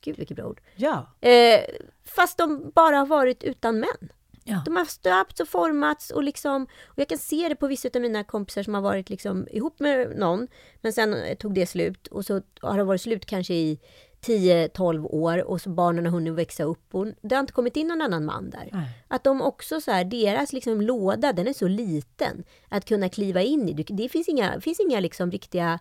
[0.00, 0.60] Gud vilket bra ord.
[0.76, 1.06] Ja.
[1.28, 1.60] Eh,
[2.04, 4.12] fast de bara har varit utan män.
[4.44, 4.62] Ja.
[4.64, 8.00] De har stöpts och formats och liksom, och jag kan se det på vissa av
[8.02, 10.48] mina kompisar som har varit liksom ihop med någon,
[10.80, 13.80] men sen eh, tog det slut och så har det varit slut kanske i
[14.26, 17.86] 10-12 år och så barnen har hunnit växa upp och det har inte kommit in
[17.86, 18.68] någon annan man där.
[18.72, 18.88] Nej.
[19.08, 23.42] Att de också så här, deras liksom låda, den är så liten att kunna kliva
[23.42, 23.72] in i.
[23.72, 25.78] Det finns inga, finns inga liksom riktiga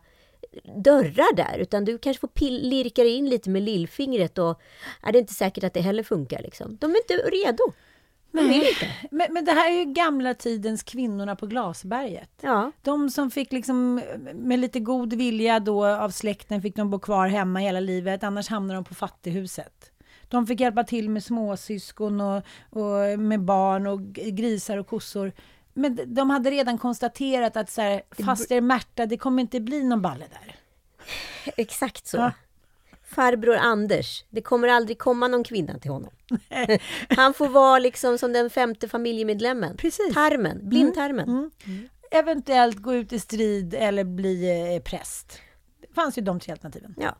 [0.75, 4.61] dörrar där, utan du kanske får pill, lirka dig in lite med lillfingret och
[5.03, 6.77] är det inte säkert att det heller funkar liksom.
[6.81, 7.63] De är inte redo.
[8.39, 8.93] Inte.
[9.11, 12.31] Men, men det här är ju gamla tidens kvinnorna på Glasberget.
[12.41, 12.71] Ja.
[12.81, 14.01] De som fick liksom
[14.33, 18.49] med lite god vilja då av släkten fick de bo kvar hemma hela livet, annars
[18.49, 19.91] hamnar de på fattighuset.
[20.27, 25.31] De fick hjälpa till med småsyskon och, och med barn och grisar och kossor.
[25.73, 30.01] Men de hade redan konstaterat att så här, faster Märta, det kommer inte bli någon
[30.01, 30.55] balle där.
[31.57, 32.17] Exakt så.
[32.17, 32.31] Ja.
[33.11, 36.11] Farbror Anders, det kommer aldrig komma någon kvinna till honom.
[37.09, 39.77] Han får vara liksom som den femte familjemedlemmen.
[39.77, 40.13] Precis.
[40.13, 41.51] Tarmen, blindtarmen.
[42.11, 45.39] Eventuellt gå ut i strid eller bli eh, präst.
[45.81, 46.95] Det fanns ju de tre alternativen.
[46.97, 47.15] Ja.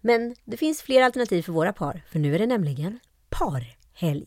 [0.00, 4.26] Men det finns fler alternativ för våra par, för nu är det nämligen parhelg.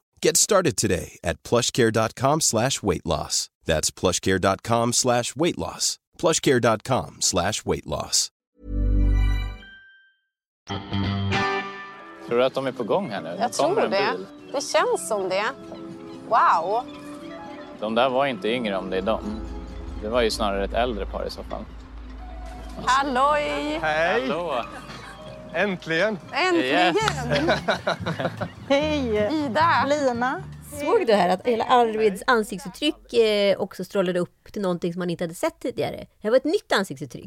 [0.23, 3.49] Get started today at plushcare.com slash weight loss.
[3.65, 5.97] That's plushcare.com slash weight loss.
[6.19, 8.29] plushcare.com slash weight loss.
[12.27, 13.29] Tror du att de är på gång här nu?
[13.29, 13.89] Jag Nu tror det.
[13.89, 14.25] bil.
[14.53, 15.45] Det känns som det.
[16.29, 16.83] Wow!
[17.79, 19.39] De där var inte yngre om det är dem.
[20.01, 21.65] Det var ju snarare ett äldre par i så fall.
[22.85, 23.79] Halloj!
[23.81, 24.21] Hej!
[24.21, 24.63] Hallå!
[25.53, 26.17] Äntligen!
[26.33, 26.95] Äntligen!
[28.69, 29.29] Hej!
[29.45, 29.85] Ida!
[29.87, 30.43] Lina.
[30.79, 35.09] Såg du här att hela Arvids ansiktsuttryck eh, också strålade upp till någonting som man
[35.09, 35.97] inte hade sett tidigare?
[35.97, 37.25] Det här var ett nytt ansiktsuttryck.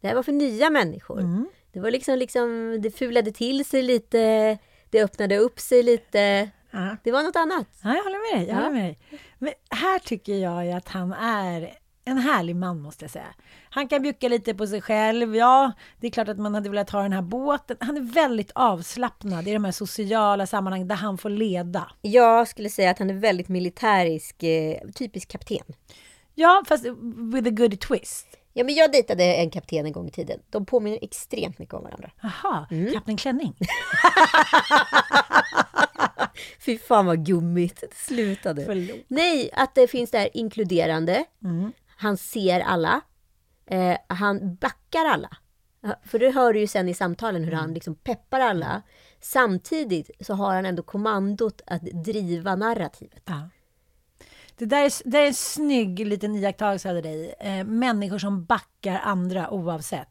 [0.00, 1.44] Det här var för nya människor.
[1.72, 4.58] Det var liksom, liksom, det fulade till sig lite,
[4.90, 6.48] det öppnade upp sig lite.
[6.70, 6.96] Ja.
[7.04, 7.66] Det var något annat.
[7.82, 8.48] Ja, jag håller med dig.
[8.48, 8.62] Jag Ja.
[8.64, 8.98] håller med dig.
[9.38, 11.72] Men här tycker jag ju att han är
[12.04, 13.26] en härlig man måste jag säga.
[13.70, 15.36] Han kan bjucka lite på sig själv.
[15.36, 17.76] Ja, det är klart att man hade velat ha den här båten.
[17.80, 21.90] Han är väldigt avslappnad i de här sociala sammanhang där han får leda.
[22.00, 25.64] Jag skulle säga att han är väldigt militärisk, eh, typisk kapten.
[26.34, 26.84] Ja, fast
[27.32, 28.26] with a good twist.
[28.52, 30.40] Ja, men jag dejtade en kapten en gång i tiden.
[30.50, 32.10] De påminner extremt mycket om varandra.
[32.22, 32.92] Jaha, Mm.
[32.92, 33.54] Kapten Klänning.
[36.60, 38.64] Fy fan vad gummigt det slutade.
[38.64, 38.96] Förlåt.
[39.08, 41.24] Nej, att det finns det här inkluderande.
[42.00, 43.00] Han ser alla.
[43.66, 45.36] Eh, han backar alla.
[46.04, 48.82] För det hör du ju sen i samtalen hur han liksom peppar alla.
[49.20, 53.22] Samtidigt så har han ändå kommandot att driva narrativet.
[53.24, 53.48] Ja.
[54.56, 57.34] Det där är, det är en snygg liten iakttagelse av dig.
[57.40, 60.08] Eh, människor som backar andra oavsett.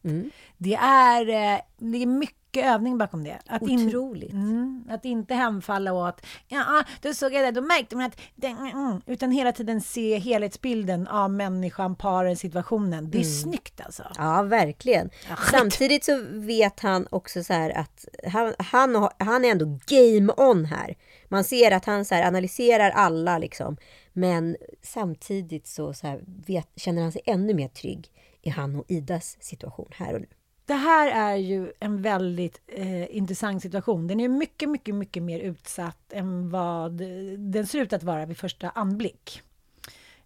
[0.58, 3.40] Det, är, eh, det är mycket övning bakom det.
[3.48, 4.32] Att in- Otroligt.
[4.34, 8.48] Mm, att inte hemfalla åt, ja, då såg jag det, då märkte man att, det,
[8.48, 13.12] mm, mm, utan hela tiden se helhetsbilden av människan, paren, situationen.
[13.12, 14.04] Det är snyggt alltså.
[14.18, 15.10] Ja, verkligen.
[15.52, 20.66] Samtidigt så vet han också så här att han, han, han är ändå game on
[20.66, 20.96] här.
[21.28, 23.78] Man ser att han så analyserar alla liksom.
[24.14, 28.08] Men samtidigt så, så här vet, känner han sig ännu mer trygg
[28.42, 30.28] i han och Idas situation här och nu.
[30.70, 34.08] Det här är ju en väldigt eh, intressant situation.
[34.08, 38.26] Den är mycket, mycket, mycket mer utsatt än vad eh, den ser ut att vara
[38.26, 39.42] vid första anblick.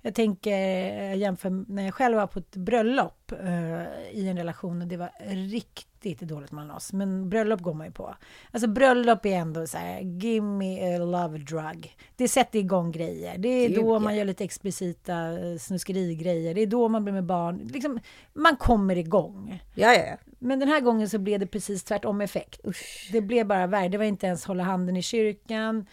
[0.06, 0.58] Jag tänker,
[1.08, 4.98] jag jämför när jag själv var på ett bröllop eh, i en relation och det
[4.98, 6.94] var riktigt dåligt mellan oss.
[6.94, 8.16] Men bröllop går man ju på.
[8.52, 11.98] Alltså bröllop är ändå så här, give me a love drug.
[12.16, 13.38] Det sätter igång grejer.
[13.38, 14.00] Det är Gud, då ja.
[14.00, 16.54] man gör lite explicita eh, snuskerigrejer.
[16.54, 17.70] Det är då man blir med barn.
[17.74, 18.00] Liksom,
[18.34, 19.64] man kommer igång.
[19.76, 20.18] Ja, ja, ja.
[20.40, 22.62] Men den här gången så blev det precis tvärtom effekt.
[23.12, 23.90] Det blev bara värre.
[23.90, 25.86] Det var inte ens hålla handen i kyrkan.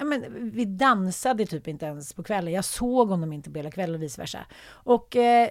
[0.00, 2.52] Ja, men, vi dansade typ inte ens på kvällen.
[2.52, 4.38] Jag såg honom inte på hela kvällen och vice versa.
[4.68, 5.48] Och eh,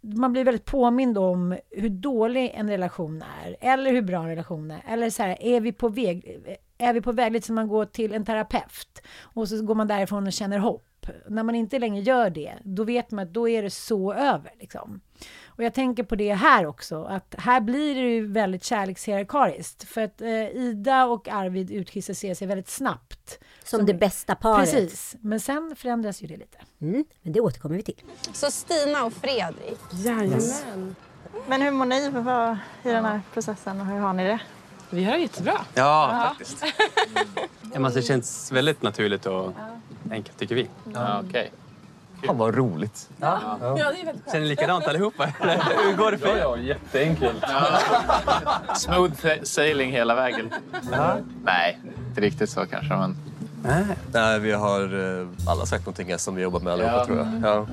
[0.00, 3.56] man blir väldigt påmind om hur dålig en relation är.
[3.60, 4.82] Eller hur bra en relation är.
[4.88, 6.42] Eller så här, är vi på väg?
[6.46, 9.74] Eh, är vi på väg lite som man går till en terapeut och så går
[9.74, 11.06] man därifrån och känner hopp.
[11.28, 14.52] När man inte längre gör det, då vet man att då är det så över.
[14.60, 15.00] Liksom.
[15.60, 19.84] Och jag tänker på det här också, att här blir det ju väldigt kärlekshierarkariskt.
[19.84, 23.38] För att eh, Ida och Arvid utkristalliserar sig väldigt snabbt.
[23.64, 24.70] Som det bästa paret.
[24.70, 26.58] Precis, men sen förändras ju det lite.
[26.80, 28.02] Mm, men det återkommer vi till.
[28.32, 29.78] Så Stina och Fredrik.
[29.92, 30.96] Jajamän.
[31.46, 32.06] Men hur mår ni
[32.84, 34.40] i den här processen och hur har ni det?
[34.90, 35.60] Vi har det jättebra.
[35.74, 36.64] Ja, faktiskt.
[37.74, 39.52] Men det känns väldigt naturligt och
[40.10, 40.68] enkelt tycker vi.
[40.94, 41.50] Ja, okej.
[42.26, 43.08] Fan vad roligt.
[43.20, 43.58] Ja.
[43.60, 44.24] Ja, det är väldigt skönt.
[44.26, 45.24] Känner ni likadant allihopa?
[45.86, 46.38] Hur går det för er?
[46.38, 47.44] Ja, jätteenkelt.
[48.76, 50.52] Smooth sa- sailing hela vägen.
[51.44, 51.78] Nej,
[52.08, 53.16] inte riktigt så kanske, men...
[54.12, 54.80] Nej, vi har
[55.20, 57.04] eh, alla sagt någonting som vi jobbar med allihopa Ja.
[57.04, 57.26] tror jag.
[57.42, 57.66] Ja.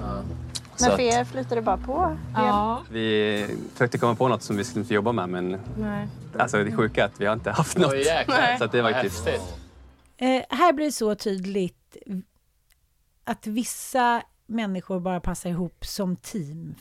[0.81, 2.17] Men för er flyter det bara på?
[2.35, 2.81] Ja.
[2.91, 6.07] Vi försökte komma på något som vi skulle inte jobba med men Nej.
[6.39, 7.95] alltså, det sjuka är att vi har inte haft något.
[8.05, 8.57] Jäklar.
[8.57, 9.27] Så att det var Vad faktiskt...
[10.17, 11.97] Eh, här blir det så tydligt
[13.23, 16.75] att vissa människor bara passar ihop som team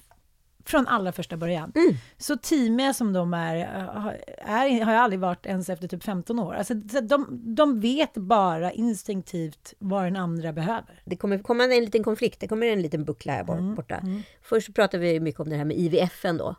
[0.64, 1.72] från allra första början.
[2.18, 4.06] Så teamiga som de är, eh,
[4.52, 6.54] är, har jag aldrig varit ens efter typ 15 år.
[6.54, 11.02] Alltså, så de, de vet bara instinktivt vad den andra behöver.
[11.04, 14.00] Det kommer komma en liten konflikt, det kommer en liten buckla här bort- borta.
[14.42, 16.54] Först så pratar vi mycket om det här med IVF då.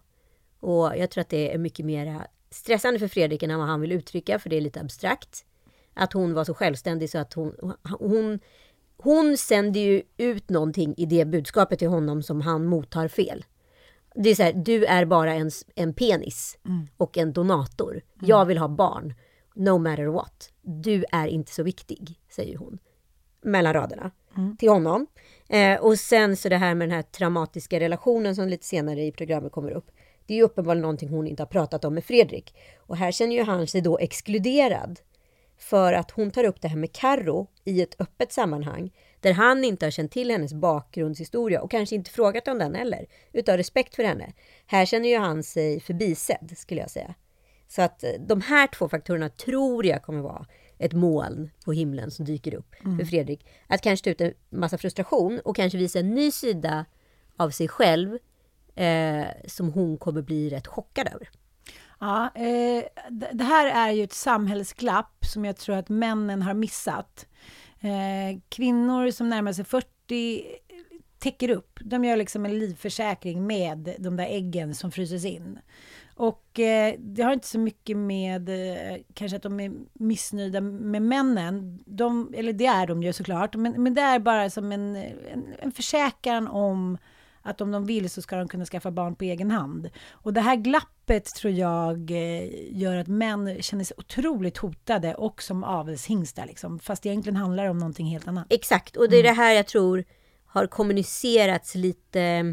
[0.60, 3.92] Och jag tror att det är mycket mer stressande för Fredrik än vad han vill
[3.92, 5.46] uttrycka, för det är lite abstrakt.
[5.94, 8.40] Att hon var så självständig så att hon, hon,
[8.98, 13.46] hon sänder ju ut någonting i det budskapet till honom som han mottar fel.
[14.16, 16.58] Det är så här, du är bara en, en penis
[16.98, 18.02] och en donator.
[18.22, 19.14] Jag vill ha barn,
[19.56, 20.52] no matter what.
[20.62, 22.78] Du är inte så viktig, säger hon.
[23.42, 24.12] Mellan raderna.
[24.60, 25.08] Till honom.
[25.50, 29.12] Eh, och sen så det här med den här traumatiska relationen som lite senare i
[29.12, 29.92] programmet kommer upp.
[30.26, 32.56] Det är ju uppenbarligen någonting hon inte har pratat om med Fredrik.
[32.80, 35.00] Och här känner ju han sig då exkluderad.
[35.58, 38.92] För att hon tar upp det här med Karro i ett öppet sammanhang.
[39.20, 43.06] Där han inte har känt till hennes bakgrundshistoria och kanske inte frågat om den heller.
[43.34, 44.34] Utav respekt för henne.
[44.68, 47.14] Här känner ju han sig förbisedd skulle jag säga.
[47.68, 50.46] Så att eh, de här två faktorerna tror jag kommer vara
[50.80, 52.98] ett moln på himlen som dyker upp Mm.
[52.98, 53.46] för Fredrik.
[53.68, 56.86] Att kanske ta ut en massa frustration och kanske visa en ny sida
[57.38, 58.18] av sig själv
[58.76, 61.30] eh, som hon kommer bli rätt chockad över.
[62.00, 62.84] Ja, eh,
[63.34, 67.28] det här är ju ett samhällsglapp som jag tror att männen har missat.
[67.80, 69.88] Eh, kvinnor som närmar sig 40
[70.38, 70.44] eh,
[71.20, 71.80] täcker upp.
[71.82, 75.60] De gör liksom en livförsäkring med de där äggen som fryses in.
[76.16, 81.02] Och eh, det har inte så mycket med eh, kanske att de är missnöjda med
[81.02, 81.80] männen.
[81.86, 83.56] De, eller det är de ju såklart.
[83.56, 86.98] Men, men det är bara som en, en, en försäkran om
[87.48, 89.90] att om de vill så ska de kunna skaffa barn på egen hand.
[90.12, 95.44] Och det här glappet tror jag eh, gör att män känner sig otroligt hotade och
[95.44, 96.46] som avelshingstar.
[96.46, 96.80] Liksom.
[96.80, 98.46] Fast egentligen handlar det om någonting helt annat.
[98.50, 100.04] Exakt, och det är det här jag tror
[100.46, 102.44] har kommunicerats lite eh,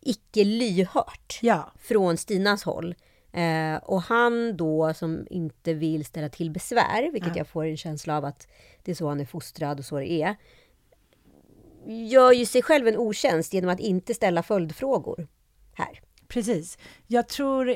[0.00, 1.72] icke lyhört ja.
[1.78, 2.94] från Stinas håll.
[3.32, 7.40] Eh, och han då som inte vill ställa till besvär, vilket Ja.
[7.40, 8.48] jag får en känsla av att
[8.82, 10.36] det är så han är fostrad och så det är.
[11.86, 15.28] Gör ju sig själv en otjänst genom att inte ställa följdfrågor
[15.74, 16.00] här.
[16.28, 16.78] Precis.
[17.06, 17.70] Jag tror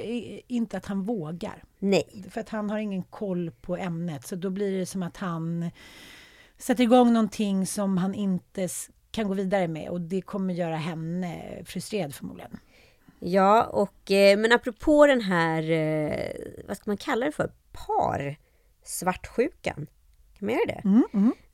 [0.47, 1.65] inte att han vågar.
[1.79, 2.25] Nej.
[2.31, 4.27] För att han har ingen koll på ämnet.
[4.27, 5.71] Så då blir det som att han
[6.59, 8.69] sätter igång någonting som han inte
[9.11, 9.89] kan gå vidare med.
[9.91, 12.59] Och det kommer göra henne frustrerad förmodligen.
[13.19, 18.37] Ja, och, eh, men apropå den här, eh, vad ska man kalla det för, par
[18.85, 19.87] svartsjukan.
[20.39, 20.81] Kan man göra det?
[20.85, 21.05] Mm,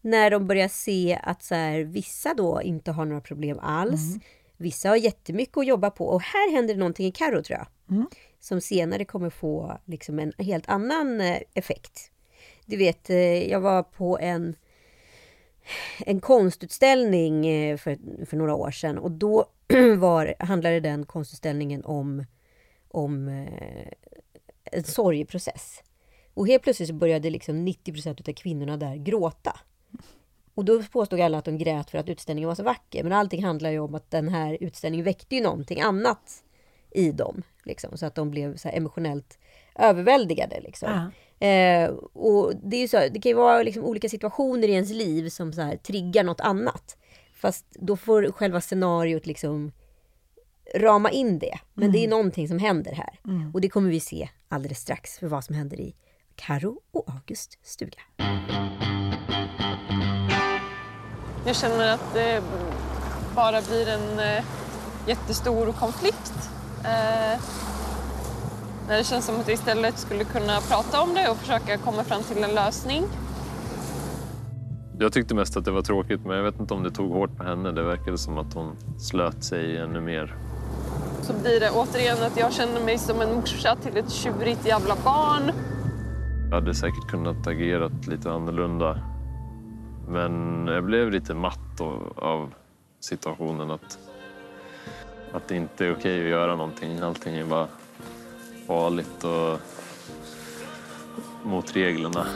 [0.00, 4.08] När de börjar se att så här, vissa då inte har några problem alls.
[4.08, 4.20] Mm.
[4.56, 6.06] Vissa har jättemycket att jobba på.
[6.06, 7.66] Och här händer någonting i Karo tror jag.
[7.96, 8.06] Mm.
[8.40, 12.10] Som senare kommer få liksom en helt annan eh, effekt.
[12.66, 14.56] Du vet, eh, jag var på en
[16.06, 19.46] en konstutställning eh, för, för några år sedan och då
[19.98, 22.24] var, handlade den konstutställningen om,
[22.88, 23.28] om
[24.64, 25.82] en sorgeprocess.
[26.34, 29.60] Och helt plötsligt så började liksom 90% av kvinnorna där gråta.
[30.54, 33.02] Och då påstod alla att de grät för att utställningen var så vacker.
[33.02, 36.44] Men allting handlar ju om att den här utställningen väckte ju någonting annat
[36.90, 37.42] i dem.
[37.64, 39.38] Liksom, så att de blev så emotionellt
[39.74, 40.60] överväldigade.
[40.60, 40.88] Liksom.
[41.38, 45.28] Eh, och det, är så, det kan ju vara liksom olika situationer i ens liv
[45.28, 46.96] som så här, triggar något annat.
[47.34, 49.72] Fast då får själva scenariot liksom
[50.74, 51.58] rama in det.
[51.74, 51.92] Men Mm.
[51.92, 53.20] det är någonting som händer här.
[53.26, 53.50] Mm.
[53.54, 55.94] Och det kommer vi se alldeles strax för vad som händer i
[56.36, 57.98] Karo och August stuga.
[61.46, 62.42] Jag känner att det
[63.34, 64.44] bara blir en eh,
[65.06, 66.50] jättestor konflikt.
[66.84, 67.40] Eh,
[68.88, 72.04] när det känns som att vi istället skulle kunna prata om det och försöka komma
[72.04, 73.04] fram till en lösning.
[74.98, 77.36] Jag tyckte mest att det var tråkigt, men jag vet inte om det tog hårt
[77.36, 77.72] på henne.
[77.72, 80.36] Det verkade som att hon slöt sig ännu mer.
[81.22, 84.96] Så blir det återigen att jag känner mig som en morsa till ett tjurigt jävla
[85.04, 85.52] barn.
[86.52, 89.00] Jag hade säkert kunnat agera lite annorlunda.
[90.08, 91.80] Men jag blev lite matt
[92.16, 92.54] av,
[93.00, 93.70] situationen.
[93.70, 93.98] Att,
[95.32, 96.98] att det inte är okej att göra någonting.
[97.00, 97.68] Allting är bara
[98.66, 99.60] farligt och
[101.44, 102.26] mot reglerna.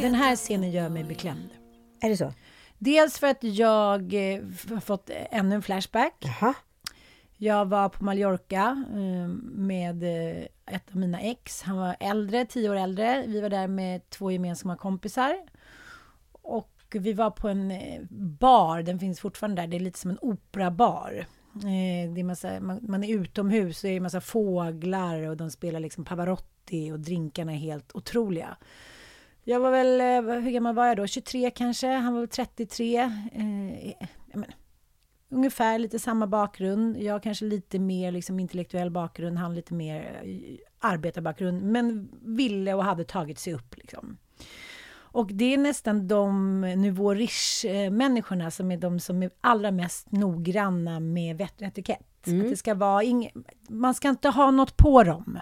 [0.00, 1.48] Den här scenen gör mig beklämd.
[2.00, 2.32] Är det så?
[2.78, 6.24] Dels för att jag eh, har fått ännu en flashback.
[7.44, 11.62] Jag var på Mallorca eh, med eh, ett av mina ex.
[11.62, 13.24] Han var äldre, tio år äldre.
[13.26, 15.36] Vi var där med två gemensamma kompisar.
[16.32, 19.66] Och vi var på en eh, bar, den finns fortfarande där.
[19.66, 21.26] Det är lite som en operabar.
[21.54, 25.36] Eh, Det är massa, man, man är utomhus och det är en massa fåglar och
[25.36, 28.56] de spelar liksom Pavarotti och drinkarna är helt otroliga.
[29.44, 31.06] Jag var väl, eh, hur gammal var jag då?
[31.06, 32.96] 23 kanske, han var väl 33.
[33.32, 33.88] Eh,
[34.30, 34.54] jag menar,
[35.32, 36.96] ungefär lite samma bakgrund.
[37.02, 41.62] Jag kanske lite mer liksom, intellektuell bakgrund, han lite mer eh, arbetarbakgrund.
[41.62, 43.76] Men ville och hade tagit sig upp.
[43.76, 44.16] Liksom.
[45.14, 51.00] Och det är nästan de nouveau riche-människorna som är de som är allra mest noggranna
[51.00, 52.00] med vett och etikett.
[52.42, 55.38] Att det ska vara ing- man ska inte ha något på dem.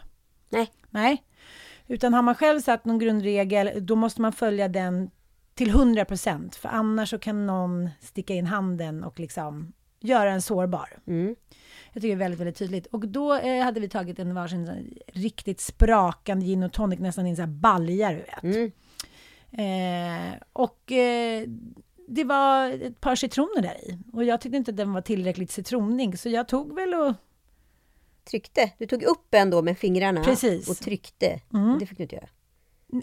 [0.51, 0.71] Nej.
[0.91, 1.25] Nej.
[1.87, 5.11] Utan har man själv satt någon grundregel, då måste man följa den
[5.55, 6.57] till 100 procent.
[6.57, 10.99] För annars så kan någon sticka in handen och liksom göra en sårbar.
[11.07, 11.37] Mm.
[11.93, 12.87] Jag tycker det är väldigt, väldigt tydligt.
[12.87, 17.31] Och då eh, hade vi tagit en varsin riktigt sprakande gin och tonic, nästan i
[17.31, 18.73] en sån här balja, du vet.
[19.53, 21.45] Eh, och eh,
[22.09, 23.99] det var ett par citroner där i.
[24.13, 27.15] Och jag tyckte inte att den var tillräckligt citronig, så jag tog väl och...
[28.25, 28.71] Tryckte?
[28.79, 30.69] Du tog upp en då med fingrarna Precis.
[30.71, 31.41] och tryckte.
[31.53, 31.79] Mm.
[31.79, 32.29] Det fick du inte göra.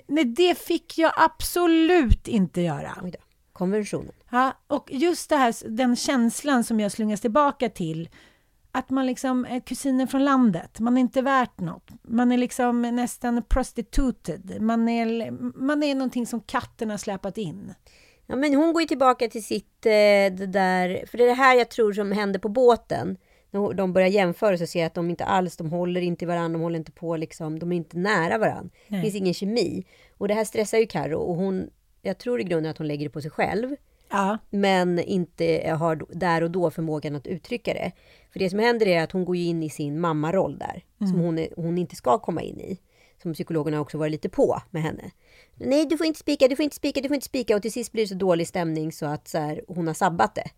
[0.07, 3.11] Nej, det fick jag absolut inte göra.
[3.57, 4.11] Konventionen.
[4.31, 8.09] Ja, och just det här, den känslan som jag slungas tillbaka till,
[8.71, 11.89] att man liksom är kusinen från landet, man är inte värt något.
[12.01, 14.61] Man är liksom nästan prostituted.
[14.61, 17.73] Man är, man är någonting som katten har släpat in.
[18.25, 19.91] Ja, men hon går ju tillbaka till sitt, eh,
[20.37, 23.17] det där, för det är det här jag tror som händer på båten.
[23.51, 26.57] När de börjar jämföra så ser jag att de inte alls, de håller inte varandra,
[26.57, 28.69] de håller inte på liksom, de är inte nära varandra.
[28.87, 29.01] Det Nej.
[29.01, 29.85] finns ingen kemi.
[30.17, 31.69] Och det här stressar ju Karo och hon,
[32.07, 33.75] jag tror i grunden att hon lägger det på sig själv.
[34.09, 34.37] Ja.
[34.49, 37.91] Men inte har där och då förmågan att uttrycka det.
[38.31, 40.83] För det som händer är att hon går in i sin mammaroll där.
[40.97, 41.21] Som Mm.
[41.21, 42.77] hon, är, hon inte ska komma in i.
[43.21, 45.11] Som psykologerna också varit lite på med henne.
[45.55, 47.55] Nej, du får inte spika, du får inte spika, du får inte spika.
[47.55, 50.35] Och till sist blir det så dålig stämning så att så här, hon har sabbat
[50.35, 50.49] det.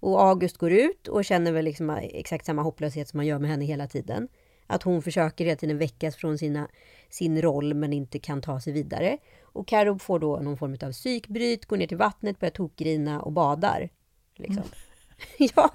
[0.00, 3.50] Och August går ut och känner väl liksom exakt samma hopplöshet som man gör med
[3.50, 4.28] henne hela tiden.
[4.70, 6.68] Att hon försöker hela tiden väckas från sina,
[7.08, 9.18] sin roll men inte kan ta sig vidare.
[9.42, 13.32] Och Karo får då någon form av psykbryt, går ner till vattnet, börjar tokgrina och
[13.32, 13.90] badar.
[14.36, 14.62] Liksom.
[15.38, 15.70] ja.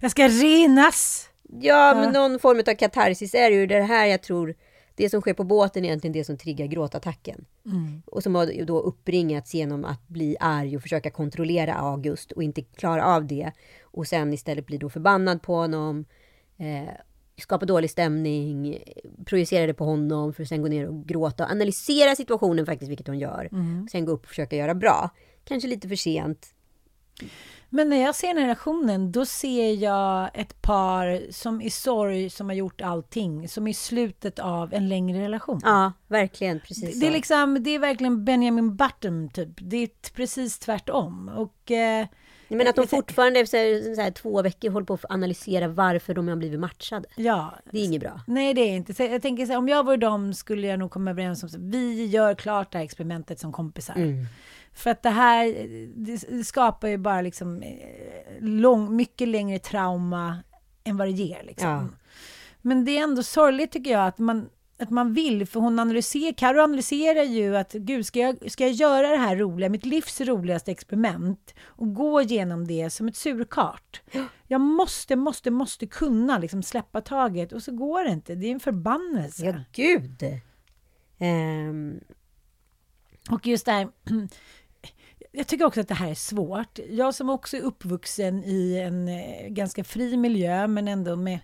[0.00, 1.28] Jag ska renas!
[1.60, 3.66] Ja, men någon form av katarsis är det ju.
[3.66, 4.54] Det här jag tror,
[4.94, 7.44] det som sker på båten är egentligen det som triggar gråtattacken.
[7.66, 8.02] Mm.
[8.06, 12.62] Och som har då uppbringats genom att bli arg och försöka kontrollera August och inte
[12.62, 13.52] klara av det.
[13.82, 16.04] Och sen istället bli då förbannad på honom.
[16.56, 16.94] Eh,
[17.38, 18.78] skapa dålig stämning,
[19.24, 22.90] projicera det på honom för att sen gå ner och gråta och analysera situationen faktiskt,
[22.90, 23.48] vilket hon gör.
[23.52, 23.88] Mm.
[23.92, 25.10] Sen gå upp och försöka göra bra.
[25.44, 26.54] Kanske lite för sent.
[27.70, 32.30] Men när jag ser den här relationen, då ser jag ett par som i sorg,
[32.30, 35.60] som har gjort allting, som är i slutet av en längre relation.
[35.64, 36.60] Ja, verkligen.
[36.60, 39.50] Precis Det, det, är liksom, det är verkligen Benjamin Button, typ.
[39.56, 41.28] Det är precis tvärtom.
[41.28, 42.06] Och, eh,
[42.48, 46.28] Men att de fortfarande efter så här, två veckor håller på att analysera varför de
[46.28, 47.08] har blivit matchade.
[47.16, 47.54] Ja.
[47.70, 48.20] Det är inget bra.
[48.26, 48.94] Nej, det är inte.
[48.94, 51.46] Så jag tänker så här, om jag vore dem skulle jag nog komma överens om
[51.46, 53.94] att vi gör klart det här experimentet som kompisar.
[53.94, 54.26] Mm.
[54.72, 55.46] För att det här
[55.94, 57.78] det det skapar ju bara liksom eh,
[58.40, 60.38] lång, mycket längre trauma
[60.84, 61.42] än vad det ger.
[61.42, 61.68] Liksom.
[61.68, 61.88] Ja.
[62.62, 64.48] Men det är ändå sorgligt tycker jag att man
[64.78, 68.72] att man vill, för hon analyserar, Karo analyserar ju att gud, ska jag, ska jag
[68.72, 74.02] göra det här roliga, mitt livs roligaste experiment och gå igenom det som ett surkart?
[74.46, 78.34] Jag måste, måste, måste kunna liksom släppa taget och så går det inte.
[78.34, 79.44] Det är en förbannelse.
[79.46, 80.40] Ja, gud!
[81.18, 82.00] Ehm,
[83.30, 83.88] Och just det här,
[85.32, 86.78] jag tycker också att det här är svårt.
[86.90, 91.38] Jag som också är uppvuxen i en eh, ganska fri miljö, men ändå med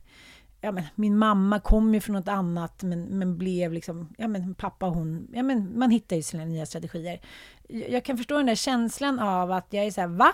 [0.65, 4.15] Ja, men, min mamma kom ju från något annat, men, men blev liksom...
[4.19, 5.29] Ja, men, pappa och hon...
[5.33, 7.21] Ja, men, man hittar ju sina nya strategier.
[7.69, 10.33] Jag, jag kan förstå den där känslan av att jag är så här, va?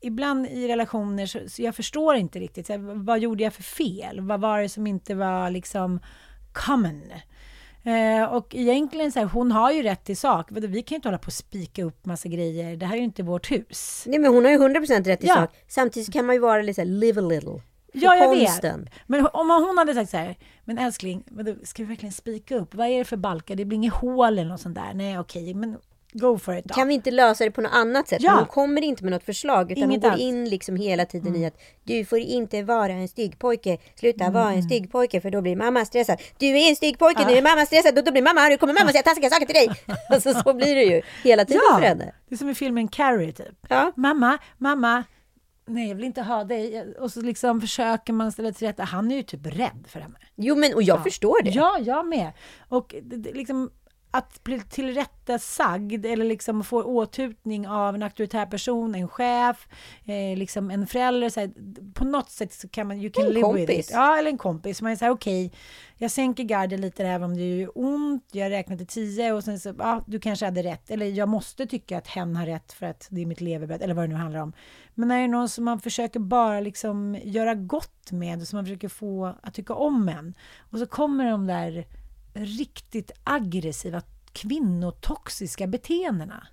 [0.00, 2.66] Ibland i relationer så, så jag förstår inte riktigt.
[2.66, 4.20] Så här, vad gjorde jag för fel?
[4.20, 6.00] Vad var det som inte var liksom
[6.52, 7.02] common?
[7.82, 10.48] Eh, och egentligen så här, hon har ju rätt till sak.
[10.50, 12.76] Vi kan ju inte hålla på och spika upp massa grejer.
[12.76, 14.04] Det här är ju inte vårt hus.
[14.06, 15.34] nej men hon har ju 100% rätt i Ja.
[15.34, 15.50] sak.
[15.68, 17.62] Samtidigt kan man ju vara lite så här, live a little.
[17.92, 18.80] Ja, jag konsten.
[18.80, 18.90] vet.
[19.06, 21.24] Men om hon hade sagt så här, men älskling,
[21.64, 22.74] ska vi verkligen spika upp?
[22.74, 23.54] Vad är det för balkar?
[23.54, 24.94] Det blir inget hål eller något sånt där.
[24.94, 25.76] Nej, okej, men
[26.12, 26.74] go for it då.
[26.74, 28.22] Kan vi inte lösa det på något annat sätt?
[28.22, 28.32] Ja.
[28.34, 30.20] Hon kommer inte med något förslag utan Inget hon går alls.
[30.20, 31.42] in liksom hela tiden Mm.
[31.42, 33.78] i att du får inte vara en stygg pojke.
[33.94, 34.62] Sluta vara en Mm.
[34.62, 36.20] stygg pojke för då blir mamma stressad.
[36.38, 37.28] Du är en stygg pojke, Ja.
[37.28, 38.56] nu är mamma stressad och då blir mamma arg.
[38.58, 39.68] kommer mamma säga taskiga saker till dig.
[40.10, 42.12] alltså så blir det ju hela tiden för henne.
[42.28, 43.70] det är som i filmen Carrie typ.
[43.96, 45.04] Mamma, mamma,
[45.66, 46.94] nej jag vill inte ha dig.
[46.94, 48.84] Och så liksom försöker man ställa till rätta.
[48.84, 50.18] Han är ju typ rädd för henne.
[50.36, 51.50] Jo men och jag förstår det.
[51.50, 52.32] Ja, jag med.
[52.68, 53.70] Och det, det, liksom
[54.10, 59.68] att bli tillrättasagd eller liksom få åtutning av en auktoritär person, en chef,
[60.04, 61.28] eh, liksom en förälder.
[61.28, 61.50] Så här,
[61.94, 63.86] på något sätt så kan man, you can En live with kompis.
[63.88, 63.90] it.
[63.94, 64.82] Ja, eller en kompis.
[64.82, 65.52] Man är så här, okej,
[65.96, 68.28] jag sänker garden lite även om det gör ont.
[68.32, 70.90] Jag räknar till tio och sen så, ja, du kanske hade rätt.
[70.90, 73.94] Eller jag måste tycka att hen har rätt för att det är mitt levebröd, eller
[73.94, 74.52] vad det nu handlar om.
[74.94, 78.64] Men när det är någon som man försöker bara liksom göra gott med, som man
[78.64, 80.34] försöker få att tycka om en.
[80.70, 81.84] Och så kommer de där
[82.34, 84.02] riktigt aggressiva
[84.32, 86.46] kvinnotoxiska beteendena.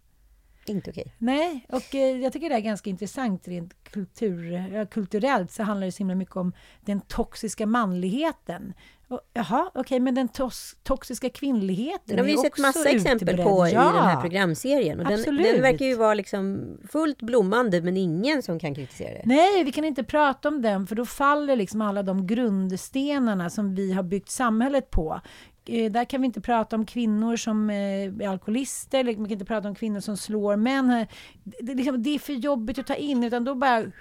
[0.65, 1.15] Inte okej.
[1.17, 5.91] Nej, och eh, jag tycker det är ganska intressant rent kultur, kulturellt så handlar det
[5.91, 8.73] så himla mycket om den toxiska manligheten.
[9.09, 13.29] Och, jaha, okej, men den tos, toxiska kvinnligheten Den har vi ju sett massa exempel
[13.29, 13.45] utbredd.
[13.47, 14.99] på i Ja, den här programserien.
[14.99, 19.21] Och den, den verkar ju vara liksom fullt blommande men ingen som kan kritisera det.
[19.25, 23.75] Nej, vi kan inte prata om den för då faller liksom alla de grundstenarna som
[23.75, 25.21] vi har byggt samhället på.
[25.69, 29.31] Eh, där kan vi inte prata om kvinnor som eh, är alkoholister, eller vi kan
[29.31, 31.05] inte prata om kvinnor som slår män.
[31.43, 33.91] Det, det, liksom, det är för jobbigt att ta in, utan då bara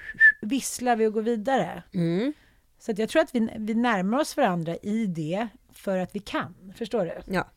[0.41, 1.83] visslar vi och går vidare.
[1.95, 2.33] Mm.
[2.79, 6.19] Så att jag tror att vi, vi närmar oss varandra i det för att vi
[6.19, 6.55] kan.
[6.79, 7.33] Förstår du?
[7.35, 7.49] Ja.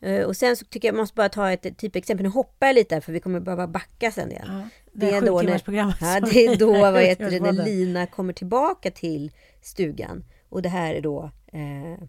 [0.00, 2.24] Eh, Och sen så tycker jag måste bara ta ett typexempel.
[2.24, 4.46] Nu hoppar jag lite här för vi kommer behöva backa sen igen.
[4.92, 5.62] det är då när,
[6.00, 7.64] ja, det är då vad heter det, när.
[7.64, 9.30] Lina kommer tillbaka till
[9.60, 10.24] stugan.
[10.48, 12.04] Och det här är då eh,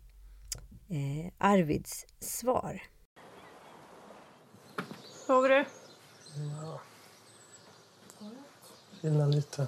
[0.88, 2.82] eh, Arvids svar.
[5.28, 5.66] Såg du?
[9.02, 9.68] Gillar lite.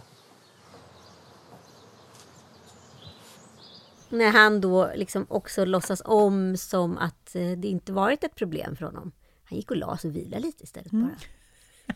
[4.10, 8.76] När han då liksom också låtsas om som att eh, det inte varit ett problem
[8.76, 9.12] för honom.
[9.44, 11.08] Han gick och la sig och vilade lite istället Mm.
[11.08, 11.16] bara.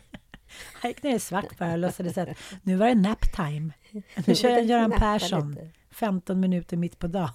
[0.72, 2.28] Han gick ner i svart bara och låtsades att
[2.62, 3.72] nu var det nap time.
[4.26, 5.50] Nu kör jag Göran Persson.
[5.50, 5.70] lite.
[5.90, 7.30] 15 minuter mitt på dagen.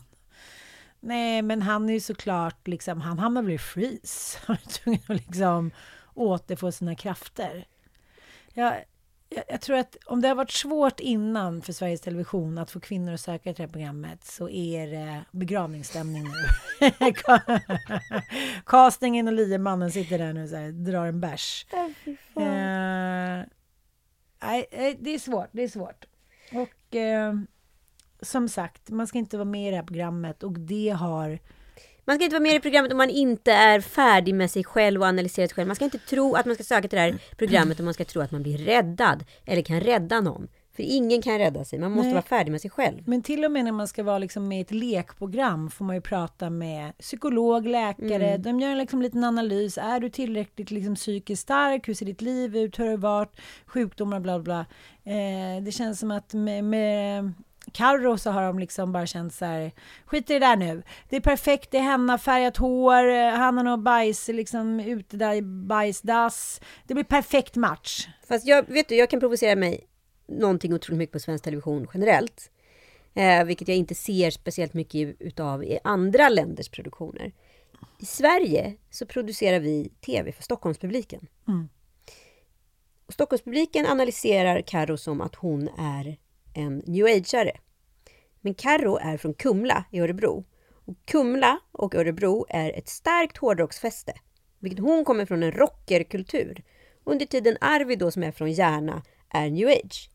[1.05, 4.39] Nej, men han är ju såklart liksom, han hamnar väl i freeze.
[4.45, 5.71] Han är tvungen att liksom
[6.13, 7.67] återfå sina krafter.
[8.53, 8.73] Jag,
[9.29, 12.79] jag, jag tror att om det har varit svårt innan för Sveriges Television att få
[12.79, 16.91] kvinnor att söka till det här programmet så är det begravningsstämning nu.
[18.65, 21.65] Castingen och liemannen sitter där nu och drar en bärs.
[22.35, 23.45] Eh,
[24.41, 25.49] nej, eh, det är svårt.
[25.51, 26.05] Det är svårt.
[26.51, 27.33] Och eh,
[28.25, 31.39] som sagt, man ska inte vara med i det här programmet och det har...
[32.07, 35.01] Man ska inte vara med i programmet om man inte är färdig med sig själv
[35.01, 35.67] och analyserat själv.
[35.67, 38.05] Man ska inte tro att man ska söka till det här programmet om man ska
[38.05, 40.47] tro att man blir räddad eller kan rädda någon.
[40.75, 42.13] För ingen kan rädda sig, man måste Nej.
[42.13, 43.03] vara färdig med sig själv.
[43.05, 45.95] Men till och med när man ska vara liksom med i ett lekprogram får man
[45.95, 48.29] ju prata med psykolog, läkare.
[48.29, 48.41] Mm.
[48.41, 49.77] De gör en liksom liten analys.
[49.77, 51.87] Är du tillräckligt liksom psykiskt stark?
[51.87, 52.79] Hur ser ditt liv ut?
[52.79, 53.39] Hur har det varit?
[53.65, 54.65] Sjukdomar, bla bla.
[55.03, 57.33] Eh, det känns som att med, med
[57.75, 59.71] Carro så har de liksom bara känt så här,
[60.05, 60.83] skit i det där nu.
[61.09, 65.17] Det är perfekt, det är henna, färgat hår, eh, han har nog bajs liksom ute
[65.17, 66.61] där i bajsdass.
[66.87, 68.07] Det blir perfekt match.
[68.27, 69.87] Fast jag, vet du, jag kan provocera mig
[70.27, 72.51] någonting otroligt mycket på svensk television generellt.
[73.13, 77.33] Eh, vilket jag inte ser speciellt mycket utav i andra länders produktioner.
[77.99, 81.27] I Sverige så producerar vi TV för Stockholmspubliken.
[81.47, 81.69] Mm.
[83.05, 86.17] Och Stockholmspubliken analyserar Karo som att hon är
[86.53, 87.51] en new ageare.
[88.45, 90.45] Men Carro är från Kumla i Örebro.
[90.85, 94.13] Och Kumla och Örebro är ett starkt hårdrocksfäste,
[94.59, 96.63] vilket hon kommer från en rockerkultur.
[97.03, 100.09] Under tiden Arvid då, som är från Järna, är new age.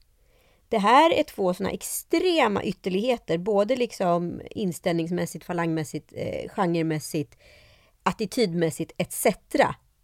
[0.68, 7.38] Det här är två sådana extrema ytterligheter, både liksom inställningsmässigt, falangmässigt, eh, genremässigt,
[8.02, 9.26] attitydmässigt etc.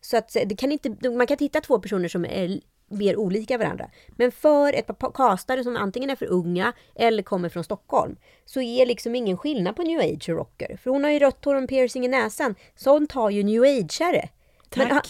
[0.00, 3.16] Så att eh, det kan inte, man kan inte hitta två personer som är mer
[3.16, 3.90] olika varandra.
[4.08, 8.60] Men för ett par castare som antingen är för unga eller kommer från Stockholm så
[8.60, 10.76] är liksom ingen skillnad på new age och rocker.
[10.82, 12.54] För hon har ju rött hår och en piercing i näsan.
[12.74, 14.28] Sånt har ju new age-are.
[14.68, 14.88] Tack.
[14.88, 15.00] Men,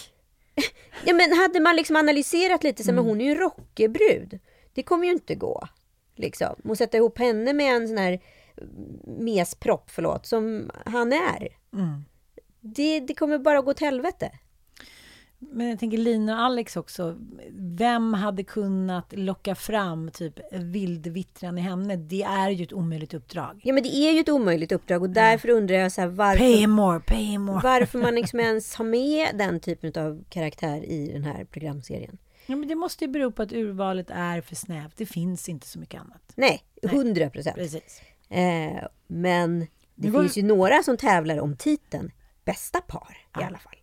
[1.05, 2.95] ja, men hade man liksom analyserat lite så, mm.
[2.95, 4.39] men hon är ju en rockerbrud.
[4.73, 5.67] Det kommer ju inte gå.
[6.15, 6.55] Liksom.
[6.63, 8.19] Och sätta ihop henne med en sån här
[9.05, 11.47] mespropp, förlåt, som han är.
[11.73, 12.05] Mm.
[12.61, 14.31] Det, det kommer bara gå åt helvete.
[15.39, 17.15] Men jag tänker Lina och Alex också.
[17.51, 21.95] Vem hade kunnat locka fram typ vildvittran i henne?
[21.95, 23.61] Det är ju ett omöjligt uppdrag.
[23.63, 26.39] Ja, men det är ju ett omöjligt uppdrag och därför undrar jag så här, varför...
[26.39, 27.59] Pay him more, pay him more.
[27.63, 32.17] Varför man liksom ens har med den typen av karaktär i den här programserien.
[32.45, 34.97] Ja, men det måste ju bero på att urvalet är för snävt.
[34.97, 36.31] Det finns inte så mycket annat.
[36.35, 37.57] Nej, hundra procent.
[38.29, 42.11] Eh, men det finns ju några som tävlar om titeln
[42.45, 43.77] bästa par i alla fall.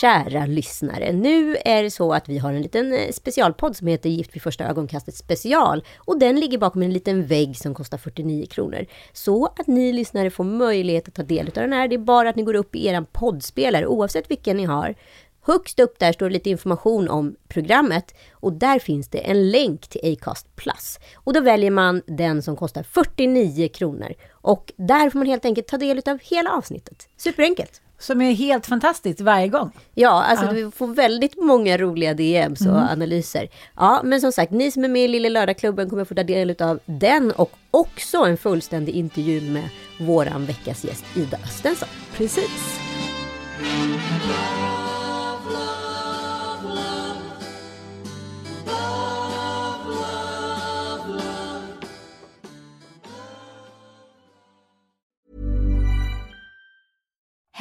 [0.00, 4.10] Kära lyssnare, nu är det så att vi har en liten eh, specialpodd som heter
[4.10, 5.84] Gift vid första ögonkastet special.
[5.98, 8.86] Och den ligger bakom en liten vägg som kostar 49 kronor.
[9.12, 11.88] Så att ni lyssnare får möjlighet att ta del av den här.
[11.88, 14.94] Det är bara att ni går upp i er poddspelare, oavsett vilken ni har.
[15.40, 19.88] Högst upp där står det lite information om programmet och där finns det en länk
[19.88, 20.98] till Acast Plus.
[21.14, 24.14] Och då väljer man den som kostar 49 kronor.
[24.30, 27.08] Och där får man helt enkelt ta del av hela avsnittet.
[27.16, 27.82] Superenkelt!
[27.98, 29.70] Som är helt fantastiskt varje gång.
[29.94, 30.52] Ja, alltså ja.
[30.52, 32.88] du får väldigt många roliga DMs och mm.
[32.88, 33.48] analyser.
[33.76, 36.62] Ja, men som sagt, ni som är med i Lilla Lördagklubben kommer få ta del
[36.62, 39.68] av den och också en fullständig intervju med
[39.98, 41.88] våran veckas gäst Ida Östensson.
[42.16, 42.80] Precis.